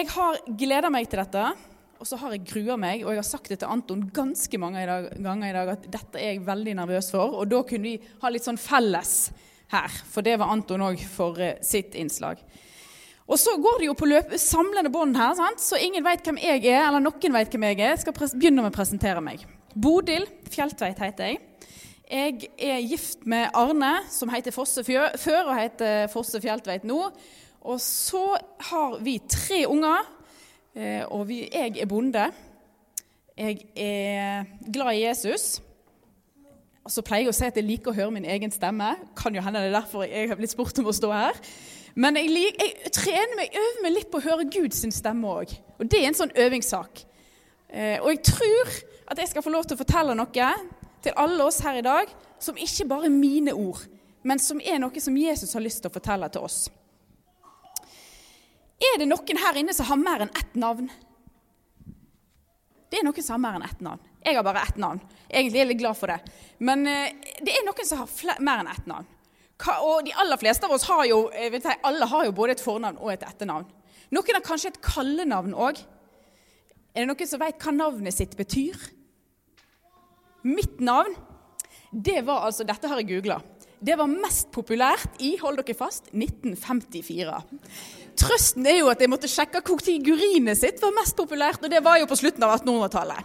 Jeg 0.00 0.14
har 0.14 0.38
gleda 0.56 0.88
meg 0.88 1.10
til 1.12 1.20
dette, 1.20 1.40
og 2.00 2.06
så 2.08 2.16
har 2.22 2.32
jeg 2.32 2.46
grua 2.48 2.78
meg. 2.80 3.02
Og 3.04 3.12
jeg 3.12 3.20
har 3.20 3.26
sagt 3.28 3.50
det 3.52 3.58
til 3.60 3.68
Anton 3.68 4.06
ganske 4.16 4.60
mange 4.62 4.80
ganger 5.20 5.50
i 5.50 5.52
dag 5.52 5.72
at 5.74 5.82
dette 5.92 6.16
er 6.16 6.30
jeg 6.30 6.46
veldig 6.46 6.72
nervøs 6.78 7.10
for. 7.12 7.34
Og 7.36 7.50
da 7.50 7.58
kunne 7.68 7.84
vi 7.84 8.12
ha 8.22 8.30
litt 8.32 8.46
sånn 8.46 8.56
felles 8.56 9.10
her, 9.74 9.98
for 10.08 10.24
det 10.24 10.38
var 10.40 10.54
Anton 10.54 10.86
òg 10.86 11.02
for 11.04 11.36
eh, 11.44 11.58
sitt 11.60 11.98
innslag. 12.00 12.40
Og 13.28 13.36
så 13.42 13.52
går 13.60 13.82
det 13.82 13.90
jo 13.90 13.96
på 14.00 14.08
løp, 14.08 14.32
samlende 14.40 14.94
bånd 14.94 15.20
her, 15.20 15.36
sant? 15.36 15.60
så 15.60 15.76
ingen 15.76 16.06
veit 16.06 16.24
hvem 16.24 16.40
jeg 16.40 16.64
er. 16.64 16.86
eller 16.86 17.04
noen 17.04 17.36
vet 17.36 17.52
hvem 17.52 17.68
jeg 17.68 17.78
er. 17.82 17.92
Jeg 17.92 18.02
skal 18.06 18.16
begynne 18.16 18.64
med 18.64 18.72
å 18.72 18.78
presentere 18.78 19.20
meg. 19.20 19.44
Bodil 19.76 20.24
Fjeltveit 20.48 21.04
heter 21.04 21.34
jeg. 21.34 21.42
Jeg 22.08 22.48
er 22.56 22.80
gift 22.88 23.28
med 23.28 23.52
Arne, 23.52 23.98
som 24.08 24.32
heter 24.32 24.56
Fosse 24.56 24.80
før 24.80 25.44
og 25.44 25.54
heter 25.60 26.08
Fosse 26.10 26.40
Fjeltveit 26.40 26.88
nå. 26.88 27.04
Og 27.60 27.80
så 27.80 28.38
har 28.70 29.00
vi 29.04 29.18
tre 29.28 29.66
unger, 29.68 30.06
eh, 30.74 31.02
og 31.04 31.26
vi, 31.28 31.42
jeg 31.52 31.76
er 31.80 31.90
bonde. 31.90 32.30
Jeg 33.36 33.58
er 33.76 34.46
glad 34.72 34.94
i 34.94 35.04
Jesus. 35.04 35.60
Og 36.84 36.92
så 36.92 37.04
pleier 37.04 37.28
jeg 37.28 37.34
å 37.34 37.36
si 37.36 37.44
at 37.48 37.58
jeg 37.60 37.68
liker 37.68 37.92
å 37.92 37.98
høre 37.98 38.14
min 38.14 38.28
egen 38.28 38.52
stemme. 38.52 38.94
Kan 39.16 39.36
jo 39.36 39.44
hende 39.44 39.60
det 39.60 39.70
er 39.70 39.76
derfor 39.76 40.06
jeg 40.08 40.30
har 40.30 40.40
blitt 40.40 40.54
spurt 40.54 40.80
om 40.80 40.88
å 40.88 40.96
stå 40.96 41.12
her. 41.12 41.36
Men 42.00 42.16
jeg, 42.16 42.54
jeg 42.56 42.92
trener 42.96 43.36
meg, 43.36 43.54
øver 43.60 43.84
meg 43.84 43.96
litt 43.98 44.10
på 44.12 44.20
å 44.20 44.24
høre 44.24 44.48
Guds 44.48 44.82
stemme 44.96 45.28
òg. 45.28 45.52
Og 45.78 45.90
det 45.90 46.00
er 46.00 46.08
en 46.08 46.16
sånn 46.16 46.32
øvingssak. 46.32 47.04
Eh, 47.68 47.98
og 48.00 48.10
jeg 48.14 48.24
tror 48.30 48.74
at 49.12 49.20
jeg 49.20 49.30
skal 49.30 49.44
få 49.44 49.52
lov 49.52 49.68
til 49.68 49.76
å 49.76 49.82
fortelle 49.82 50.16
noe 50.16 50.50
til 51.04 51.16
alle 51.16 51.44
oss 51.44 51.60
her 51.64 51.78
i 51.80 51.84
dag 51.84 52.10
som 52.40 52.58
ikke 52.58 52.88
bare 52.88 53.10
er 53.10 53.14
mine 53.14 53.52
ord, 53.54 53.82
men 54.24 54.40
som 54.40 54.60
er 54.64 54.80
noe 54.80 55.02
som 55.02 55.16
Jesus 55.16 55.52
har 55.56 55.64
lyst 55.64 55.82
til 55.84 55.90
å 55.90 55.94
fortelle 55.94 56.28
til 56.32 56.46
oss. 56.46 56.64
Er 58.80 58.98
det 59.00 59.08
noen 59.10 59.40
her 59.42 59.60
inne 59.60 59.74
som 59.76 59.88
har 59.90 60.00
mer 60.00 60.24
enn 60.24 60.32
ett 60.40 60.54
navn? 60.58 60.88
Det 62.90 62.98
er 62.98 63.06
noen 63.06 63.22
som 63.22 63.36
har 63.36 63.42
mer 63.44 63.58
enn 63.58 63.66
ett 63.68 63.82
navn. 63.84 64.00
Jeg 64.24 64.36
har 64.36 64.44
bare 64.44 64.62
ett 64.66 64.78
navn. 64.80 65.00
Egentlig 65.28 65.60
er 65.60 65.64
jeg 65.64 65.70
litt 65.74 65.82
glad 65.82 65.98
for 65.98 66.10
det. 66.10 66.18
Men 66.58 66.86
eh, 66.88 67.12
det 67.40 67.54
er 67.54 67.66
noen 67.66 67.86
som 67.86 68.02
har 68.02 68.40
mer 68.42 68.62
enn 68.62 68.72
ett 68.72 68.88
navn. 68.90 69.08
Og 69.84 70.06
de 70.06 70.14
aller 70.16 70.40
fleste 70.40 70.66
av 70.66 70.72
oss 70.72 70.86
har 70.88 71.04
jo, 71.08 71.26
si, 71.30 71.76
alle 71.84 72.08
har 72.08 72.26
jo 72.26 72.34
både 72.36 72.56
et 72.56 72.64
fornavn 72.64 72.98
og 72.98 73.12
et 73.12 73.24
etternavn. 73.26 73.68
Noen 74.10 74.36
har 74.36 74.44
kanskje 74.44 74.72
et 74.72 74.80
kallenavn 74.82 75.52
òg. 75.54 75.78
Er 76.90 77.04
det 77.04 77.10
noen 77.12 77.28
som 77.30 77.42
vet 77.42 77.60
hva 77.62 77.74
navnet 77.76 78.16
sitt 78.16 78.32
betyr? 78.38 78.80
Mitt 80.48 80.80
navn, 80.80 81.12
det 81.92 82.22
var 82.24 82.46
altså 82.48 82.64
Dette 82.64 82.88
har 82.88 83.02
jeg 83.02 83.10
googla. 83.12 83.38
Det 83.80 83.94
var 83.96 84.10
mest 84.12 84.50
populært 84.52 85.22
i 85.24 85.30
hold 85.40 85.56
dere 85.62 85.76
fast 85.76 86.10
1954. 86.12 87.36
Trøsten 88.20 88.66
er 88.68 88.82
jo 88.82 88.90
at 88.92 89.00
jeg 89.00 89.08
måtte 89.08 89.30
sjekke 89.30 89.62
hvor 89.64 89.80
tid 89.80 90.04
Gurinet 90.04 90.60
sitt 90.60 90.82
var 90.82 90.92
mest 90.98 91.16
populært, 91.16 91.64
og 91.64 91.72
det 91.72 91.80
var 91.84 91.96
jo 91.96 92.08
på 92.10 92.18
slutten 92.20 92.44
av 92.44 92.58
1800-tallet. 92.58 93.24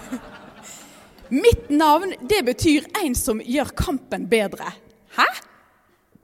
Mitt 1.44 1.68
navn 1.68 2.16
det 2.24 2.40
betyr 2.46 2.88
'en 2.96 3.14
som 3.14 3.40
gjør 3.40 3.74
kampen 3.76 4.24
bedre'. 4.32 4.72
Hæ? 5.18 5.28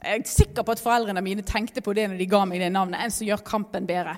Jeg 0.01 0.21
er 0.21 0.25
sikker 0.25 0.63
på 0.65 0.73
at 0.73 0.81
foreldrene 0.81 1.21
mine 1.21 1.43
tenkte 1.43 1.85
på 1.85 1.93
det 1.93 2.09
når 2.09 2.19
de 2.19 2.27
ga 2.27 2.45
meg 2.45 2.61
det 2.61 2.73
navnet. 2.73 3.01
'En 3.01 3.11
som 3.11 3.27
gjør 3.27 3.45
kampen 3.45 3.87
bedre'. 3.87 4.17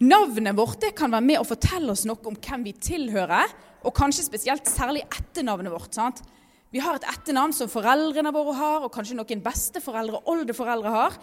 Navnet 0.00 0.56
vårt 0.56 0.80
det 0.80 0.94
kan 0.96 1.12
være 1.12 1.20
med 1.20 1.38
å 1.38 1.44
fortelle 1.44 1.92
oss 1.92 2.06
noe 2.08 2.24
om 2.24 2.34
hvem 2.36 2.64
vi 2.64 2.72
tilhører, 2.72 3.44
og 3.84 3.92
kanskje 3.94 4.24
spesielt 4.24 4.64
særlig 4.64 5.04
etternavnet 5.04 5.72
vårt. 5.72 5.94
sant? 5.94 6.22
Vi 6.72 6.80
har 6.80 6.96
et 6.96 7.04
etternavn 7.04 7.52
som 7.52 7.68
foreldrene 7.68 8.32
våre 8.32 8.54
har, 8.56 8.84
og 8.84 8.92
kanskje 8.94 9.18
noen 9.18 9.42
besteforeldre 9.44 10.22
og 10.22 10.30
oldeforeldre 10.32 10.92
har. 10.94 11.18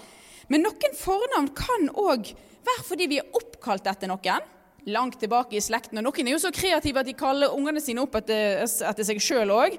Men 0.49 0.61
noen 0.65 0.95
fornavn 0.97 1.49
kan 1.57 1.89
òg 1.97 2.29
være 2.67 2.85
fordi 2.85 3.07
vi 3.09 3.17
er 3.21 3.33
oppkalt 3.37 3.89
etter 3.89 4.11
noen. 4.11 4.45
Langt 4.89 5.17
tilbake 5.21 5.57
i 5.57 5.63
slekten. 5.63 5.99
Og 5.99 6.05
noen 6.05 6.29
er 6.29 6.35
jo 6.35 6.43
så 6.45 6.53
kreative 6.53 7.01
at 7.01 7.09
de 7.09 7.17
kaller 7.17 7.53
ungene 7.55 7.81
sine 7.81 8.05
opp 8.05 8.15
etter, 8.21 8.61
etter 8.61 9.05
seg 9.09 9.21
sjøl 9.21 9.51
òg. 9.53 9.75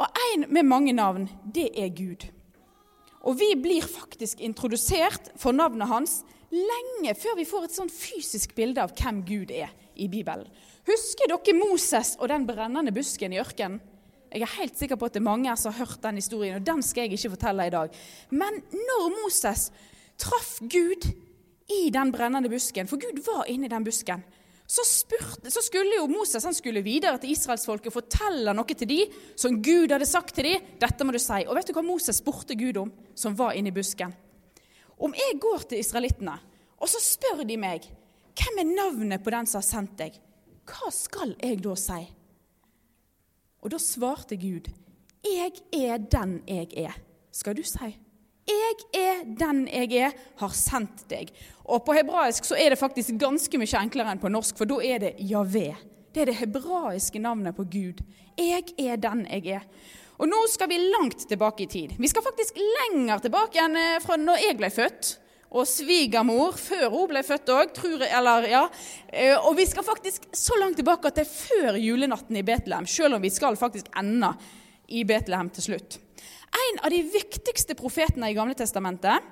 Og 0.00 0.20
en 0.32 0.48
med 0.48 0.68
mange 0.68 0.96
navn, 0.96 1.28
det 1.44 1.68
er 1.76 1.92
Gud. 1.92 2.24
Og 3.28 3.36
vi 3.36 3.52
blir 3.60 3.84
faktisk 3.84 4.40
introdusert 4.40 5.28
for 5.38 5.52
navnet 5.52 5.92
hans 5.92 6.22
lenge 6.50 7.12
før 7.20 7.36
vi 7.38 7.46
får 7.46 7.68
et 7.68 7.76
sånn 7.76 7.92
fysisk 7.92 8.56
bilde 8.56 8.80
av 8.82 8.96
hvem 8.96 9.20
Gud 9.28 9.52
er 9.52 9.68
i 10.00 10.08
Bibelen. 10.08 10.48
Husker 10.88 11.28
dere 11.28 11.58
Moses 11.58 12.16
og 12.18 12.32
den 12.32 12.48
brennende 12.48 12.96
busken 12.96 13.36
i 13.36 13.42
ørkenen? 13.42 13.82
Jeg 14.30 14.46
er 14.46 14.58
helt 14.60 14.78
sikker 14.78 14.98
på 14.98 15.08
at 15.08 15.16
det 15.16 15.22
er 15.22 15.26
mange 15.26 15.54
som 15.58 15.72
har 15.74 15.86
hørt 15.86 16.02
den 16.04 16.20
historien, 16.20 16.60
og 16.60 16.66
den 16.66 16.82
skal 16.86 17.06
jeg 17.06 17.18
ikke 17.18 17.32
fortelle 17.34 17.66
i 17.66 17.72
dag. 17.74 17.96
Men 18.30 18.60
når 18.72 19.08
Moses 19.16 19.70
traff 20.20 20.58
Gud 20.60 21.08
i 21.70 21.88
den 21.94 22.12
brennende 22.14 22.50
busken, 22.52 22.86
for 22.90 23.00
Gud 23.02 23.18
var 23.26 23.48
inni 23.50 23.70
den 23.70 23.86
busken, 23.86 24.22
så, 24.70 24.84
spurte, 24.86 25.50
så 25.50 25.62
skulle 25.66 25.96
jo 25.96 26.06
Moses 26.06 26.44
han 26.46 26.54
skulle 26.54 26.84
videre 26.86 27.18
til 27.18 27.32
israelsfolket 27.34 27.90
og 27.90 27.96
fortelle 27.96 28.52
noe 28.54 28.76
til 28.78 28.86
dem 28.86 29.16
som 29.34 29.56
Gud 29.58 29.90
hadde 29.90 30.06
sagt 30.06 30.36
til 30.36 30.46
dem. 30.46 30.68
Dette 30.78 31.06
må 31.06 31.10
du 31.10 31.18
si. 31.18 31.40
Og 31.48 31.56
vet 31.58 31.66
du 31.66 31.74
hva 31.74 31.82
Moses 31.82 32.20
spurte 32.22 32.54
Gud 32.54 32.78
om, 32.78 32.92
som 33.18 33.34
var 33.34 33.58
inni 33.58 33.74
busken? 33.74 34.14
Om 35.00 35.16
jeg 35.18 35.40
går 35.42 35.66
til 35.66 35.82
israelittene, 35.82 36.36
og 36.78 36.88
så 36.92 37.02
spør 37.02 37.42
de 37.48 37.58
meg 37.58 37.88
hvem 38.38 38.62
er 38.62 38.70
navnet 38.70 39.24
på 39.24 39.34
den 39.34 39.48
som 39.50 39.58
har 39.58 39.66
sendt 39.66 39.98
deg, 39.98 40.14
hva 40.70 40.92
skal 40.94 41.34
jeg 41.42 41.58
da 41.64 41.74
si? 41.74 42.00
Og 43.60 43.72
da 43.72 43.80
svarte 43.82 44.38
Gud, 44.40 44.70
jeg 45.26 45.52
er 45.76 46.00
den 46.00 46.38
jeg 46.48 46.70
er, 46.80 46.96
skal 47.32 47.56
du 47.56 47.62
si. 47.66 47.90
Jeg 48.50 48.76
er 48.96 49.20
den 49.38 49.66
jeg 49.68 49.92
er, 50.00 50.16
har 50.40 50.54
sendt 50.56 51.04
deg. 51.10 51.30
Og 51.68 51.84
på 51.86 51.94
hebraisk 51.94 52.48
så 52.48 52.56
er 52.58 52.72
det 52.72 52.80
faktisk 52.80 53.14
ganske 53.20 53.60
mye 53.60 53.82
enklere 53.82 54.14
enn 54.14 54.22
på 54.22 54.32
norsk, 54.32 54.56
for 54.58 54.70
da 54.70 54.80
er 54.82 55.04
det 55.04 55.12
Javé. 55.28 55.74
Det 56.10 56.24
er 56.24 56.32
det 56.32 56.40
hebraiske 56.40 57.20
navnet 57.22 57.54
på 57.54 57.68
Gud. 57.70 58.00
Jeg 58.40 58.72
er 58.80 58.98
den 58.98 59.26
jeg 59.28 59.60
er. 59.60 59.66
Og 60.20 60.28
nå 60.28 60.40
skal 60.52 60.68
vi 60.68 60.80
langt 60.90 61.22
tilbake 61.28 61.64
i 61.64 61.70
tid. 61.70 61.94
Vi 61.98 62.08
skal 62.10 62.24
faktisk 62.24 62.58
lenger 62.58 63.22
tilbake 63.24 63.60
enn 63.62 63.78
eh, 63.78 64.00
fra 64.04 64.18
når 64.20 64.42
jeg 64.42 64.58
ble 64.58 64.68
født. 64.72 65.14
Og 65.50 65.66
svigermor 65.66 66.54
før 66.58 66.86
hun 66.92 67.08
ble 67.10 67.24
født 67.26 67.50
òg, 67.50 67.80
ja. 68.46 68.62
Eh, 69.08 69.34
og 69.34 69.56
vi 69.58 69.66
skal 69.66 69.86
faktisk 69.86 70.28
så 70.36 70.54
langt 70.60 70.78
tilbake 70.78 71.10
at 71.10 71.18
det 71.18 71.26
er 71.26 71.32
før 71.32 71.78
julenatten 71.80 72.38
i 72.38 72.44
Betlehem. 72.46 72.86
Selv 72.86 73.18
om 73.18 73.22
vi 73.22 73.32
skal 73.34 73.58
faktisk 73.58 73.90
ende 73.98 74.30
i 74.86 75.02
Betlehem 75.04 75.50
til 75.50 75.72
slutt. 75.72 75.98
En 76.50 76.80
av 76.84 76.90
de 76.94 77.02
viktigste 77.02 77.74
profetene 77.78 78.30
i 78.30 78.36
Gamle 78.38 78.54
Testamentet 78.58 79.26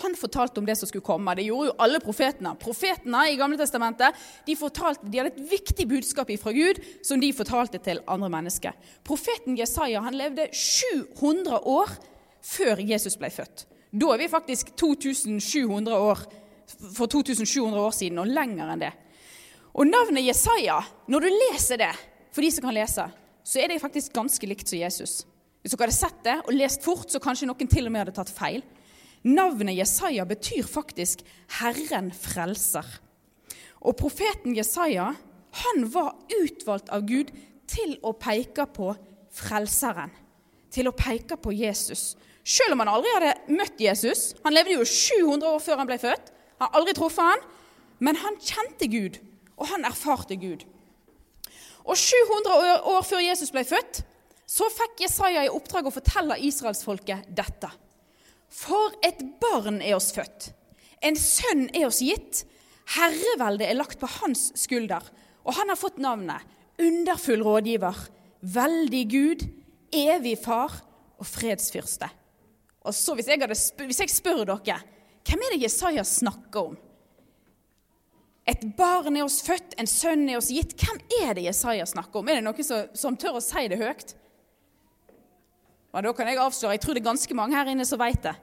han 0.00 0.14
fortalte 0.16 0.60
om 0.60 0.66
det 0.66 0.76
som 0.78 0.88
skulle 0.88 1.04
komme. 1.04 1.34
Det 1.36 1.44
gjorde 1.44 1.70
jo 1.70 1.74
alle 1.84 2.00
profetene. 2.00 2.54
Profetene 2.60 3.26
i 3.30 3.36
Gamle 3.36 3.58
Testamentet 3.60 4.16
de, 4.46 4.56
fortalte, 4.56 5.08
de 5.10 5.20
hadde 5.20 5.34
et 5.34 5.50
viktig 5.50 5.86
budskap 5.90 6.30
fra 6.40 6.54
Gud 6.56 6.80
som 7.06 7.20
de 7.20 7.32
fortalte 7.36 7.82
til 7.84 8.00
andre 8.08 8.30
mennesker. 8.32 8.78
Profeten 9.04 9.58
Jesaja 9.58 10.00
han 10.06 10.16
levde 10.16 10.48
700 10.54 11.60
år 11.68 11.92
før 12.40 12.80
Jesus 12.86 13.18
ble 13.20 13.28
født. 13.34 13.66
Da 13.90 14.12
er 14.14 14.22
vi 14.22 14.30
faktisk 14.30 14.74
2700 14.78 15.96
år, 15.96 16.22
for 16.94 17.10
2700 17.10 17.80
år 17.82 17.94
siden, 17.94 18.20
og 18.22 18.30
lenger 18.30 18.70
enn 18.70 18.84
det. 18.84 18.92
Og 19.74 19.86
navnet 19.86 20.26
Jesaja, 20.26 20.78
når 21.10 21.26
du 21.26 21.30
leser 21.30 21.80
det, 21.80 21.92
for 22.30 22.42
de 22.42 22.50
som 22.54 22.66
kan 22.66 22.76
lese, 22.76 23.06
så 23.42 23.58
er 23.58 23.70
det 23.70 23.80
faktisk 23.82 24.14
ganske 24.14 24.46
likt 24.46 24.70
som 24.70 24.78
Jesus. 24.78 25.20
Hvis 25.60 25.74
dere 25.74 25.88
hadde 25.88 25.96
sett 25.96 26.20
det 26.24 26.36
og 26.44 26.54
lest 26.56 26.84
fort, 26.86 27.10
så 27.10 27.20
kanskje 27.22 27.48
noen 27.50 27.70
til 27.70 27.88
og 27.88 27.92
med 27.92 28.04
hadde 28.04 28.16
tatt 28.16 28.32
feil. 28.32 28.62
Navnet 29.26 29.76
Jesaja 29.76 30.24
betyr 30.24 30.64
faktisk 30.64 31.20
'Herren 31.58 32.10
frelser'. 32.12 33.00
Og 33.82 33.96
profeten 33.96 34.56
Jesaja 34.56 35.14
han 35.50 35.92
var 35.92 36.16
utvalgt 36.42 36.88
av 36.88 37.06
Gud 37.06 37.30
til 37.66 37.98
å 38.02 38.12
peke 38.12 38.66
på 38.66 38.94
Frelseren. 39.30 40.10
Til 40.70 40.88
å 40.88 40.94
peke 40.96 41.36
på 41.36 41.52
Jesus. 41.52 42.16
Selv 42.44 42.74
om 42.74 42.82
han 42.82 42.90
aldri 42.92 43.12
hadde 43.14 43.56
møtt 43.56 43.80
Jesus. 43.80 44.30
Han 44.44 44.54
levde 44.56 44.78
jo 44.78 44.86
700 44.86 45.48
år 45.50 45.62
før 45.62 45.82
han 45.82 45.88
ble 45.90 45.98
født. 46.00 46.30
Han 46.60 46.68
har 46.68 46.80
aldri 46.80 46.96
truffet 46.96 47.32
han, 47.32 47.48
Men 48.00 48.16
han 48.16 48.38
kjente 48.40 48.86
Gud, 48.88 49.18
og 49.60 49.66
han 49.68 49.84
erfarte 49.84 50.36
Gud. 50.40 50.62
Og 51.84 51.96
700 52.00 52.80
år 52.88 53.02
før 53.04 53.20
Jesus 53.20 53.50
ble 53.52 53.60
født, 53.68 54.00
så 54.48 54.68
fikk 54.72 55.02
Jesaja 55.04 55.44
i 55.44 55.52
oppdrag 55.52 55.86
å 55.86 55.92
fortelle 55.92 56.38
israelsfolket 56.48 57.28
dette. 57.36 57.68
For 58.50 58.96
et 59.06 59.20
barn 59.42 59.82
er 59.84 59.98
oss 59.98 60.10
født, 60.16 60.48
en 61.04 61.16
sønn 61.16 61.68
er 61.76 61.86
oss 61.86 62.00
gitt. 62.04 62.42
Herreveldet 62.96 63.68
er 63.68 63.78
lagt 63.78 64.00
på 64.00 64.08
hans 64.18 64.48
skulder, 64.58 65.04
og 65.44 65.54
han 65.60 65.70
har 65.70 65.78
fått 65.78 66.00
navnet 66.02 66.42
Underfull 66.80 67.44
rådgiver, 67.44 67.96
Veldig 68.40 69.04
Gud, 69.12 69.44
Evig 69.92 70.38
Far 70.40 70.80
og 71.20 71.28
Fredsfyrste. 71.28 72.08
Og 72.86 72.96
så 72.96 73.14
hvis 73.16 73.28
jeg, 73.28 73.40
hadde, 73.42 73.56
hvis 73.86 74.00
jeg 74.00 74.12
spør 74.12 74.44
dere, 74.48 74.78
hvem 75.26 75.42
er 75.44 75.54
det 75.54 75.64
Jesaja 75.66 76.04
snakker 76.06 76.70
om? 76.70 76.78
Et 78.48 78.62
barn 78.76 79.14
er 79.14 79.26
oss 79.26 79.42
født, 79.46 79.76
en 79.78 79.88
sønn 79.88 80.24
er 80.28 80.40
oss 80.40 80.48
gitt. 80.50 80.72
Hvem 80.80 80.98
er 81.20 81.36
det 81.36 81.44
Jesaja 81.44 81.84
snakker 81.86 82.22
om? 82.22 82.30
Er 82.30 82.40
det 82.40 82.46
noen 82.46 82.66
som, 82.66 82.88
som 82.96 83.18
tør 83.20 83.38
å 83.38 83.44
si 83.44 83.66
det 83.70 83.78
høyt? 83.78 84.16
Og 85.90 86.06
da 86.06 86.12
kan 86.14 86.30
jeg 86.30 86.40
avsløre, 86.40 86.76
jeg 86.76 86.82
tror 86.84 86.96
det 86.96 87.02
er 87.02 87.10
ganske 87.10 87.36
mange 87.36 87.58
her 87.58 87.70
inne 87.70 87.86
som 87.86 88.00
vet 88.00 88.22
det. 88.24 88.34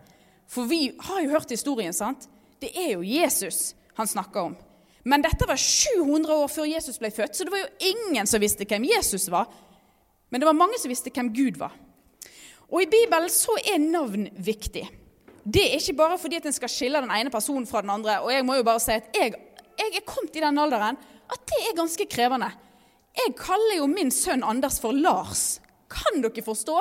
For 0.52 0.68
vi 0.70 0.94
har 1.10 1.24
jo 1.24 1.34
hørt 1.34 1.52
historien, 1.52 1.96
sant? 1.96 2.30
Det 2.62 2.72
er 2.78 2.94
jo 2.96 3.04
Jesus. 3.04 3.74
han 3.98 4.08
snakker 4.08 4.52
om. 4.52 4.56
Men 5.04 5.24
dette 5.26 5.48
var 5.48 5.58
700 5.58 6.34
år 6.36 6.50
før 6.52 6.68
Jesus 6.70 7.00
ble 7.02 7.10
født, 7.12 7.34
så 7.34 7.46
det 7.48 7.54
var 7.54 7.64
jo 7.64 7.90
ingen 7.90 8.28
som 8.30 8.42
visste 8.44 8.68
hvem 8.68 8.84
Jesus 8.86 9.30
var. 9.34 9.48
Men 10.30 10.42
det 10.42 10.46
var 10.46 10.58
mange 10.58 10.78
som 10.78 10.92
visste 10.92 11.10
hvem 11.10 11.32
Gud 11.34 11.58
var. 11.58 11.74
Og 12.68 12.84
i 12.84 12.90
Bibelen 12.92 13.32
så 13.32 13.56
er 13.64 13.80
navn 13.80 14.28
viktig. 14.44 14.86
Det 15.48 15.64
er 15.64 15.80
ikke 15.80 15.96
bare 16.02 16.18
fordi 16.20 16.42
at 16.42 16.48
en 16.50 16.56
skal 16.56 16.72
skille 16.72 17.00
den 17.04 17.14
ene 17.16 17.32
personen 17.32 17.68
fra 17.68 17.82
den 17.82 17.94
andre. 17.94 18.20
Og 18.26 18.34
jeg 18.34 18.46
må 18.46 18.58
jo 18.58 18.66
bare 18.68 18.84
si 18.84 18.92
at 18.98 19.08
jeg, 19.16 19.36
jeg 19.80 19.94
er 19.96 20.08
kommet 20.08 20.36
i 20.36 20.44
den 20.44 20.60
alderen 20.60 21.00
at 21.28 21.44
det 21.48 21.62
er 21.70 21.78
ganske 21.78 22.08
krevende. 22.12 22.50
Jeg 23.18 23.36
kaller 23.40 23.80
jo 23.80 23.88
min 23.90 24.12
sønn 24.14 24.44
Anders 24.46 24.82
for 24.84 24.96
Lars. 24.96 25.60
Kan 25.90 26.22
dere 26.22 26.44
forstå? 26.44 26.78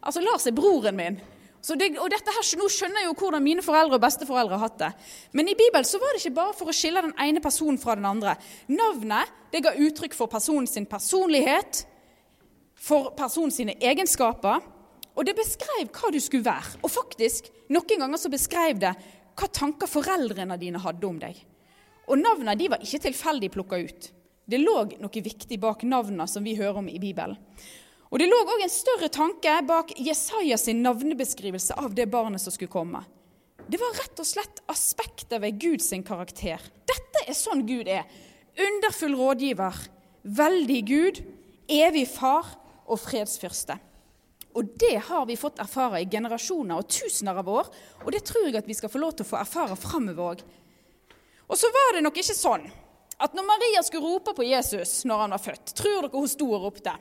Altså, 0.00 0.22
Lars 0.24 0.46
er 0.46 0.56
broren 0.56 0.96
min. 0.96 1.18
Det, 1.60 1.90
og 2.00 2.08
dette 2.08 2.32
her, 2.32 2.46
Nå 2.56 2.68
skjønner 2.72 3.02
jeg 3.02 3.10
jo 3.10 3.16
hvordan 3.20 3.44
mine 3.44 3.62
foreldre 3.64 3.98
og 3.98 4.04
besteforeldre 4.04 4.56
har 4.56 4.68
hatt 4.68 4.78
det. 4.80 4.90
Men 5.36 5.48
i 5.48 5.56
Bibelen 5.56 5.84
så 5.84 6.00
var 6.00 6.14
det 6.14 6.22
ikke 6.22 6.38
bare 6.38 6.56
for 6.56 6.72
å 6.72 6.76
skille 6.76 7.02
den 7.04 7.16
ene 7.20 7.42
personen 7.44 7.80
fra 7.80 7.96
den 7.98 8.08
andre. 8.08 8.36
Navnet 8.72 9.32
det 9.52 9.64
ga 9.66 9.74
uttrykk 9.76 10.16
for 10.16 10.30
personens 10.32 10.78
personlighet, 10.88 11.82
for 12.80 13.10
personens 13.16 13.60
egenskaper, 13.60 14.62
og 15.16 15.26
det 15.26 15.34
beskrev 15.38 15.90
hva 15.90 16.10
du 16.12 16.20
skulle 16.22 16.46
være. 16.46 16.78
Og 16.84 16.92
faktisk, 16.92 17.50
noen 17.72 18.04
ganger 18.04 18.20
så 18.20 18.30
beskrev 18.32 18.80
det 18.82 18.94
hva 19.38 19.48
tanker 19.52 19.90
foreldrene 19.90 20.58
dine 20.60 20.80
hadde 20.82 21.06
om 21.08 21.18
deg. 21.20 21.38
Og 22.10 22.18
navnene 22.18 22.56
de 22.58 22.70
var 22.72 22.82
ikke 22.82 23.04
tilfeldig 23.06 23.52
plukka 23.54 23.78
ut. 23.80 24.10
Det 24.50 24.58
lå 24.58 24.76
noe 24.98 25.22
viktig 25.22 25.60
bak 25.62 25.84
navnene 25.86 26.26
som 26.28 26.44
vi 26.44 26.56
hører 26.58 26.80
om 26.80 26.88
i 26.90 26.98
Bibelen. 27.02 27.38
Og 28.10 28.18
Det 28.18 28.26
lå 28.26 28.38
òg 28.42 28.64
en 28.64 28.72
større 28.72 29.06
tanke 29.12 29.52
bak 29.62 29.92
Jesajas 29.94 30.66
navnebeskrivelse 30.74 31.76
av 31.78 31.94
det 31.94 32.08
barnet 32.10 32.42
som 32.42 32.50
skulle 32.50 32.72
komme. 32.72 33.04
Det 33.70 33.78
var 33.78 33.94
rett 34.00 34.18
og 34.18 34.26
slett 34.26 34.62
aspekter 34.66 35.38
ved 35.38 35.60
Guds 35.62 35.92
karakter. 36.06 36.58
Dette 36.90 37.22
er 37.22 37.38
sånn 37.38 37.62
Gud 37.68 37.86
er. 37.86 38.08
Underfull 38.58 39.14
rådgiver, 39.14 39.76
veldig 40.26 40.80
Gud, 40.88 41.20
evig 41.70 42.08
far 42.10 42.48
og 42.90 42.98
fredsfyrste. 42.98 43.78
Og 44.58 44.72
det 44.82 44.96
har 45.06 45.26
vi 45.28 45.38
fått 45.38 45.60
erfare 45.62 46.00
i 46.02 46.08
generasjoner 46.10 46.80
og 46.80 46.88
tusener 46.90 47.38
av 47.38 47.48
år, 47.48 47.68
og 48.02 48.10
det 48.14 48.24
tror 48.26 48.48
jeg 48.48 48.58
at 48.58 48.66
vi 48.68 48.74
skal 48.74 48.90
få 48.90 49.02
lov 49.02 49.14
til 49.14 49.26
å 49.26 49.30
få 49.30 49.38
erfare 49.38 49.78
framover 49.78 50.32
òg. 50.32 50.42
Og 51.50 51.58
så 51.58 51.70
var 51.74 51.94
det 51.94 52.02
nok 52.06 52.18
ikke 52.18 52.36
sånn 52.36 52.66
at 53.20 53.36
når 53.36 53.46
Maria 53.46 53.82
skulle 53.84 54.08
rope 54.08 54.34
på 54.34 54.46
Jesus 54.48 55.04
når 55.06 55.24
han 55.26 55.34
var 55.36 55.44
født, 55.44 55.74
tror 55.76 56.06
dere 56.06 56.18
hun 56.18 56.30
sto 56.30 56.48
og 56.50 56.66
ropte 56.66 56.96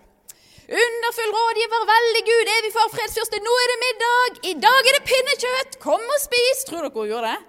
Underfull 0.69 1.31
rådgiver, 1.33 1.83
veldig 1.89 2.19
Gud, 2.27 2.49
evig 2.53 2.69
far, 2.75 2.89
fredsfyrste, 2.93 3.39
nå 3.41 3.53
er 3.57 3.71
det 3.71 3.77
middag! 3.81 4.35
I 4.45 4.51
dag 4.61 4.89
er 4.91 4.97
det 4.99 5.07
pinnekjøtt! 5.07 5.77
Kom 5.81 6.03
og 6.03 6.19
spis! 6.21 6.61
Tror 6.69 6.85
dere 6.85 6.93
hun 6.93 7.09
gjorde 7.09 7.31
det? 7.31 7.39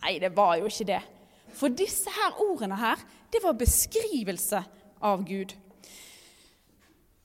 Nei, 0.00 0.12
det 0.22 0.30
var 0.32 0.54
jo 0.56 0.70
ikke 0.70 0.86
det. 0.88 1.00
For 1.52 1.74
disse 1.76 2.08
her 2.14 2.40
ordene 2.40 2.78
her, 2.80 3.02
det 3.28 3.42
var 3.44 3.58
beskrivelse 3.60 4.62
av 5.04 5.26
Gud. 5.28 5.52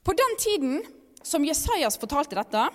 På 0.03 0.17
den 0.19 0.35
tiden 0.43 0.81
som 1.23 1.45
Jesajas 1.45 1.97
fortalte 1.99 2.37
dette, 2.37 2.67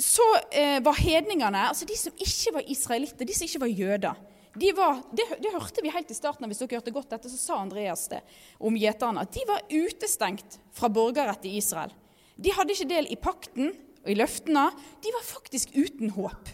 så 0.00 0.24
eh, 0.56 0.78
var 0.82 0.96
hedningene, 0.96 1.68
altså 1.68 1.86
de 1.88 1.96
som 1.98 2.14
ikke 2.16 2.54
var 2.56 2.68
israelitter, 2.72 3.28
de 3.28 3.36
som 3.36 3.48
ikke 3.48 3.62
var 3.64 3.72
jøder, 3.72 4.20
de 4.54 4.72
var, 4.74 5.02
det, 5.14 5.26
det, 5.38 5.52
hørte 5.52 5.82
vi 5.82 5.92
helt 5.94 6.10
i 6.10 6.16
starten, 6.16 6.48
hvis 6.50 6.58
dere 6.58 6.80
hørte 6.80 6.94
godt 6.94 7.12
dette, 7.12 7.30
så 7.30 7.38
sa 7.38 7.58
Andreas 7.62 8.08
det 8.10 8.18
om 8.58 8.74
gjeterne. 8.74 9.22
At 9.22 9.34
de 9.36 9.44
var 9.46 9.62
utestengt 9.70 10.58
fra 10.74 10.90
borgerrett 10.90 11.46
i 11.46 11.54
Israel. 11.60 11.92
De 12.34 12.50
hadde 12.56 12.74
ikke 12.74 12.88
del 12.90 13.06
i 13.12 13.18
pakten 13.20 13.70
og 14.02 14.10
i 14.10 14.16
løftene. 14.18 14.64
De 15.04 15.12
var 15.14 15.28
faktisk 15.28 15.76
uten 15.76 16.10
håp. 16.16 16.50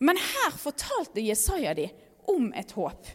Men 0.00 0.16
her 0.16 0.56
fortalte 0.56 1.22
Jesaja 1.22 1.74
de 1.76 1.90
om 2.32 2.48
et 2.56 2.72
håp. 2.78 3.12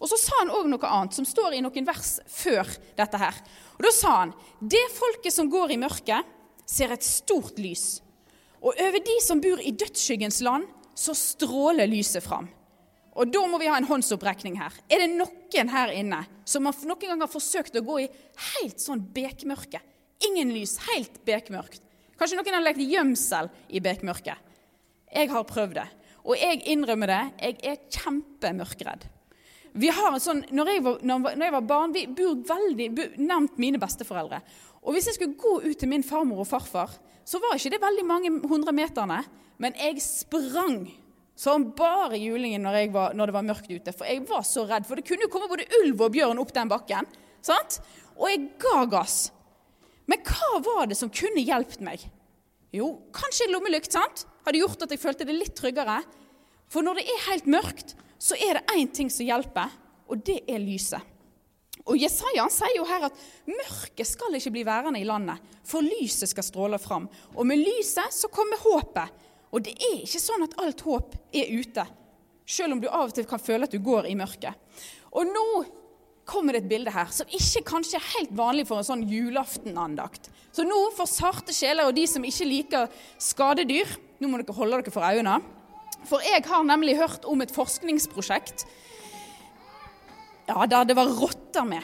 Og 0.00 0.10
så 0.10 0.18
sa 0.20 0.42
han 0.42 0.52
òg 0.52 0.68
noe 0.68 0.88
annet, 0.90 1.16
som 1.16 1.26
står 1.26 1.56
i 1.56 1.62
noen 1.64 1.86
vers 1.88 2.18
før 2.28 2.68
dette 2.98 3.20
her. 3.20 3.38
Og 3.76 3.84
Da 3.86 3.92
sa 3.94 4.16
han 4.22 4.34
det 4.60 4.84
folket 4.96 5.32
som 5.32 5.50
går 5.52 5.72
i 5.72 5.80
mørket, 5.80 6.34
ser 6.66 6.92
et 6.92 7.06
stort 7.06 7.60
lys. 7.62 8.02
Og 8.60 8.74
over 8.74 8.98
de 8.98 9.16
som 9.22 9.40
bor 9.40 9.60
i 9.62 9.72
dødsskyggens 9.72 10.40
land, 10.42 10.66
så 10.96 11.14
stråler 11.14 11.86
lyset 11.86 12.24
fram. 12.24 12.48
Og 13.16 13.30
da 13.32 13.42
må 13.48 13.60
vi 13.60 13.68
ha 13.70 13.76
en 13.78 13.88
håndsopprekning 13.88 14.58
her. 14.60 14.74
Er 14.92 15.04
det 15.04 15.12
noen 15.14 15.70
her 15.72 15.92
inne 15.94 16.20
som 16.44 16.66
noen 16.66 16.98
gang 17.00 17.22
har 17.22 17.32
forsøkt 17.32 17.78
å 17.78 17.84
gå 17.84 18.00
i 18.04 18.08
helt 18.52 18.82
sånn 18.82 19.04
bekmørke? 19.14 19.80
Ingen 20.26 20.52
lys, 20.52 20.76
helt 20.90 21.22
bekmørkt. 21.28 21.80
Kanskje 22.16 22.40
noen 22.40 22.58
har 22.58 22.64
lekt 22.64 22.82
gjemsel 22.84 23.48
i 23.68 23.80
bekmørket. 23.84 24.36
Jeg 25.12 25.30
har 25.32 25.48
prøvd 25.48 25.78
det. 25.78 25.88
Og 26.26 26.36
jeg 26.40 26.64
innrømmer 26.72 27.12
det, 27.12 27.22
jeg 27.40 27.58
er 27.70 27.82
kjempemørkredd. 27.94 29.04
Vi 29.76 29.90
har 29.92 30.14
en 30.14 30.22
sånn, 30.22 30.42
når 30.56 30.70
jeg, 30.72 30.82
var, 30.86 31.02
når 31.04 31.44
jeg 31.44 31.54
var 31.54 31.64
barn, 31.68 31.92
Vi 31.92 32.06
bor 32.16 32.36
veldig 32.48 32.86
nærmt 33.20 33.58
mine 33.60 33.80
besteforeldre. 33.80 34.40
Og 34.86 34.94
Hvis 34.94 35.10
jeg 35.10 35.18
skulle 35.18 35.40
gå 35.40 35.58
ut 35.66 35.78
til 35.78 35.90
min 35.90 36.04
farmor 36.06 36.44
og 36.44 36.48
farfar, 36.48 36.94
så 37.26 37.40
var 37.42 37.56
ikke 37.56 37.74
det 37.74 37.82
veldig 37.82 38.06
mange 38.06 38.30
hundre 38.46 38.72
meterne. 38.72 39.18
Men 39.58 39.74
jeg 39.76 40.00
sprang 40.04 40.86
som 41.36 41.70
bare 41.76 42.16
julingen 42.16 42.64
når, 42.64 42.78
var, 42.94 43.16
når, 43.16 43.28
det 43.28 43.36
var 43.36 43.46
mørkt 43.50 43.70
ute. 43.70 43.92
For 43.92 44.08
jeg 44.08 44.22
var 44.28 44.44
så 44.46 44.64
redd. 44.68 44.86
For 44.88 44.96
det 44.96 45.04
kunne 45.08 45.26
jo 45.26 45.32
komme 45.32 45.50
både 45.50 45.68
ulv 45.82 46.06
og 46.06 46.14
bjørn 46.14 46.40
opp 46.40 46.54
den 46.54 46.70
bakken. 46.70 47.08
Sant? 47.44 47.80
Og 48.16 48.30
jeg 48.30 48.46
ga 48.62 48.86
gass. 48.88 49.18
Men 50.08 50.22
hva 50.24 50.62
var 50.64 50.86
det 50.88 50.96
som 50.96 51.12
kunne 51.12 51.44
hjulpet 51.44 51.82
meg? 51.84 52.06
Jo, 52.72 52.92
kanskje 53.14 53.50
lommelykt. 53.50 53.92
sant? 53.92 54.24
Hadde 54.46 54.62
gjort 54.62 54.86
at 54.86 54.94
jeg 54.94 55.02
følte 55.02 55.26
det 55.28 55.36
litt 55.36 55.56
tryggere. 55.58 56.00
For 56.72 56.86
når 56.86 57.00
det 57.00 57.08
er 57.10 57.24
helt 57.26 57.50
mørkt, 57.50 57.96
så 58.18 58.38
er 58.38 58.58
det 58.58 58.76
én 58.76 58.88
ting 58.92 59.10
som 59.12 59.26
hjelper, 59.26 59.72
og 60.06 60.22
det 60.24 60.40
er 60.48 60.62
lyset. 60.62 61.12
Og 61.86 61.98
Jesaja 62.00 62.46
sier 62.50 62.78
jo 62.78 62.86
her 62.88 63.06
at 63.06 63.18
mørket 63.46 64.08
skal 64.08 64.34
ikke 64.34 64.54
bli 64.56 64.64
værende 64.66 65.00
i 65.00 65.06
landet, 65.06 65.38
for 65.66 65.84
lyset 65.84 66.32
skal 66.32 66.46
stråle 66.46 66.80
fram. 66.82 67.06
Og 67.36 67.46
med 67.46 67.60
lyset 67.62 68.14
så 68.14 68.30
kommer 68.32 68.58
håpet. 68.58 69.22
Og 69.54 69.62
det 69.62 69.76
er 69.78 70.02
ikke 70.02 70.20
sånn 70.20 70.44
at 70.46 70.56
alt 70.62 70.82
håp 70.82 71.14
er 71.36 71.52
ute, 71.54 71.84
selv 72.46 72.74
om 72.74 72.82
du 72.82 72.88
av 72.90 73.08
og 73.08 73.14
til 73.14 73.26
kan 73.28 73.42
føle 73.42 73.68
at 73.68 73.74
du 73.74 73.78
går 73.82 74.08
i 74.10 74.16
mørket. 74.18 74.58
Og 75.14 75.30
nå 75.30 75.46
kommer 76.26 76.56
det 76.56 76.64
et 76.64 76.70
bilde 76.72 76.90
her 76.90 77.10
som 77.14 77.30
ikke 77.30 77.62
kanskje 77.68 78.00
er 78.00 78.08
helt 78.16 78.32
vanlig 78.36 78.66
for 78.66 78.82
en 78.82 78.88
sånn 78.88 79.04
julaftenandakt. 79.06 80.28
Så 80.50 80.66
nå, 80.66 80.78
for 80.96 81.06
sarte 81.08 81.54
sjeler 81.54 81.86
og 81.86 81.94
de 81.96 82.06
som 82.10 82.24
ikke 82.26 82.48
liker 82.48 82.90
skadedyr, 83.22 83.94
nå 84.18 84.30
må 84.30 84.40
dere 84.40 84.56
holde 84.56 84.80
dere 84.80 84.94
for 84.94 85.06
øynene. 85.06 85.38
For 86.06 86.22
jeg 86.22 86.44
har 86.46 86.66
nemlig 86.66 86.98
hørt 87.00 87.24
om 87.26 87.40
et 87.42 87.54
forskningsprosjekt 87.54 88.66
ja, 90.46 90.66
der 90.70 90.84
det 90.86 90.96
var 90.96 91.10
rotter 91.18 91.66
med. 91.66 91.82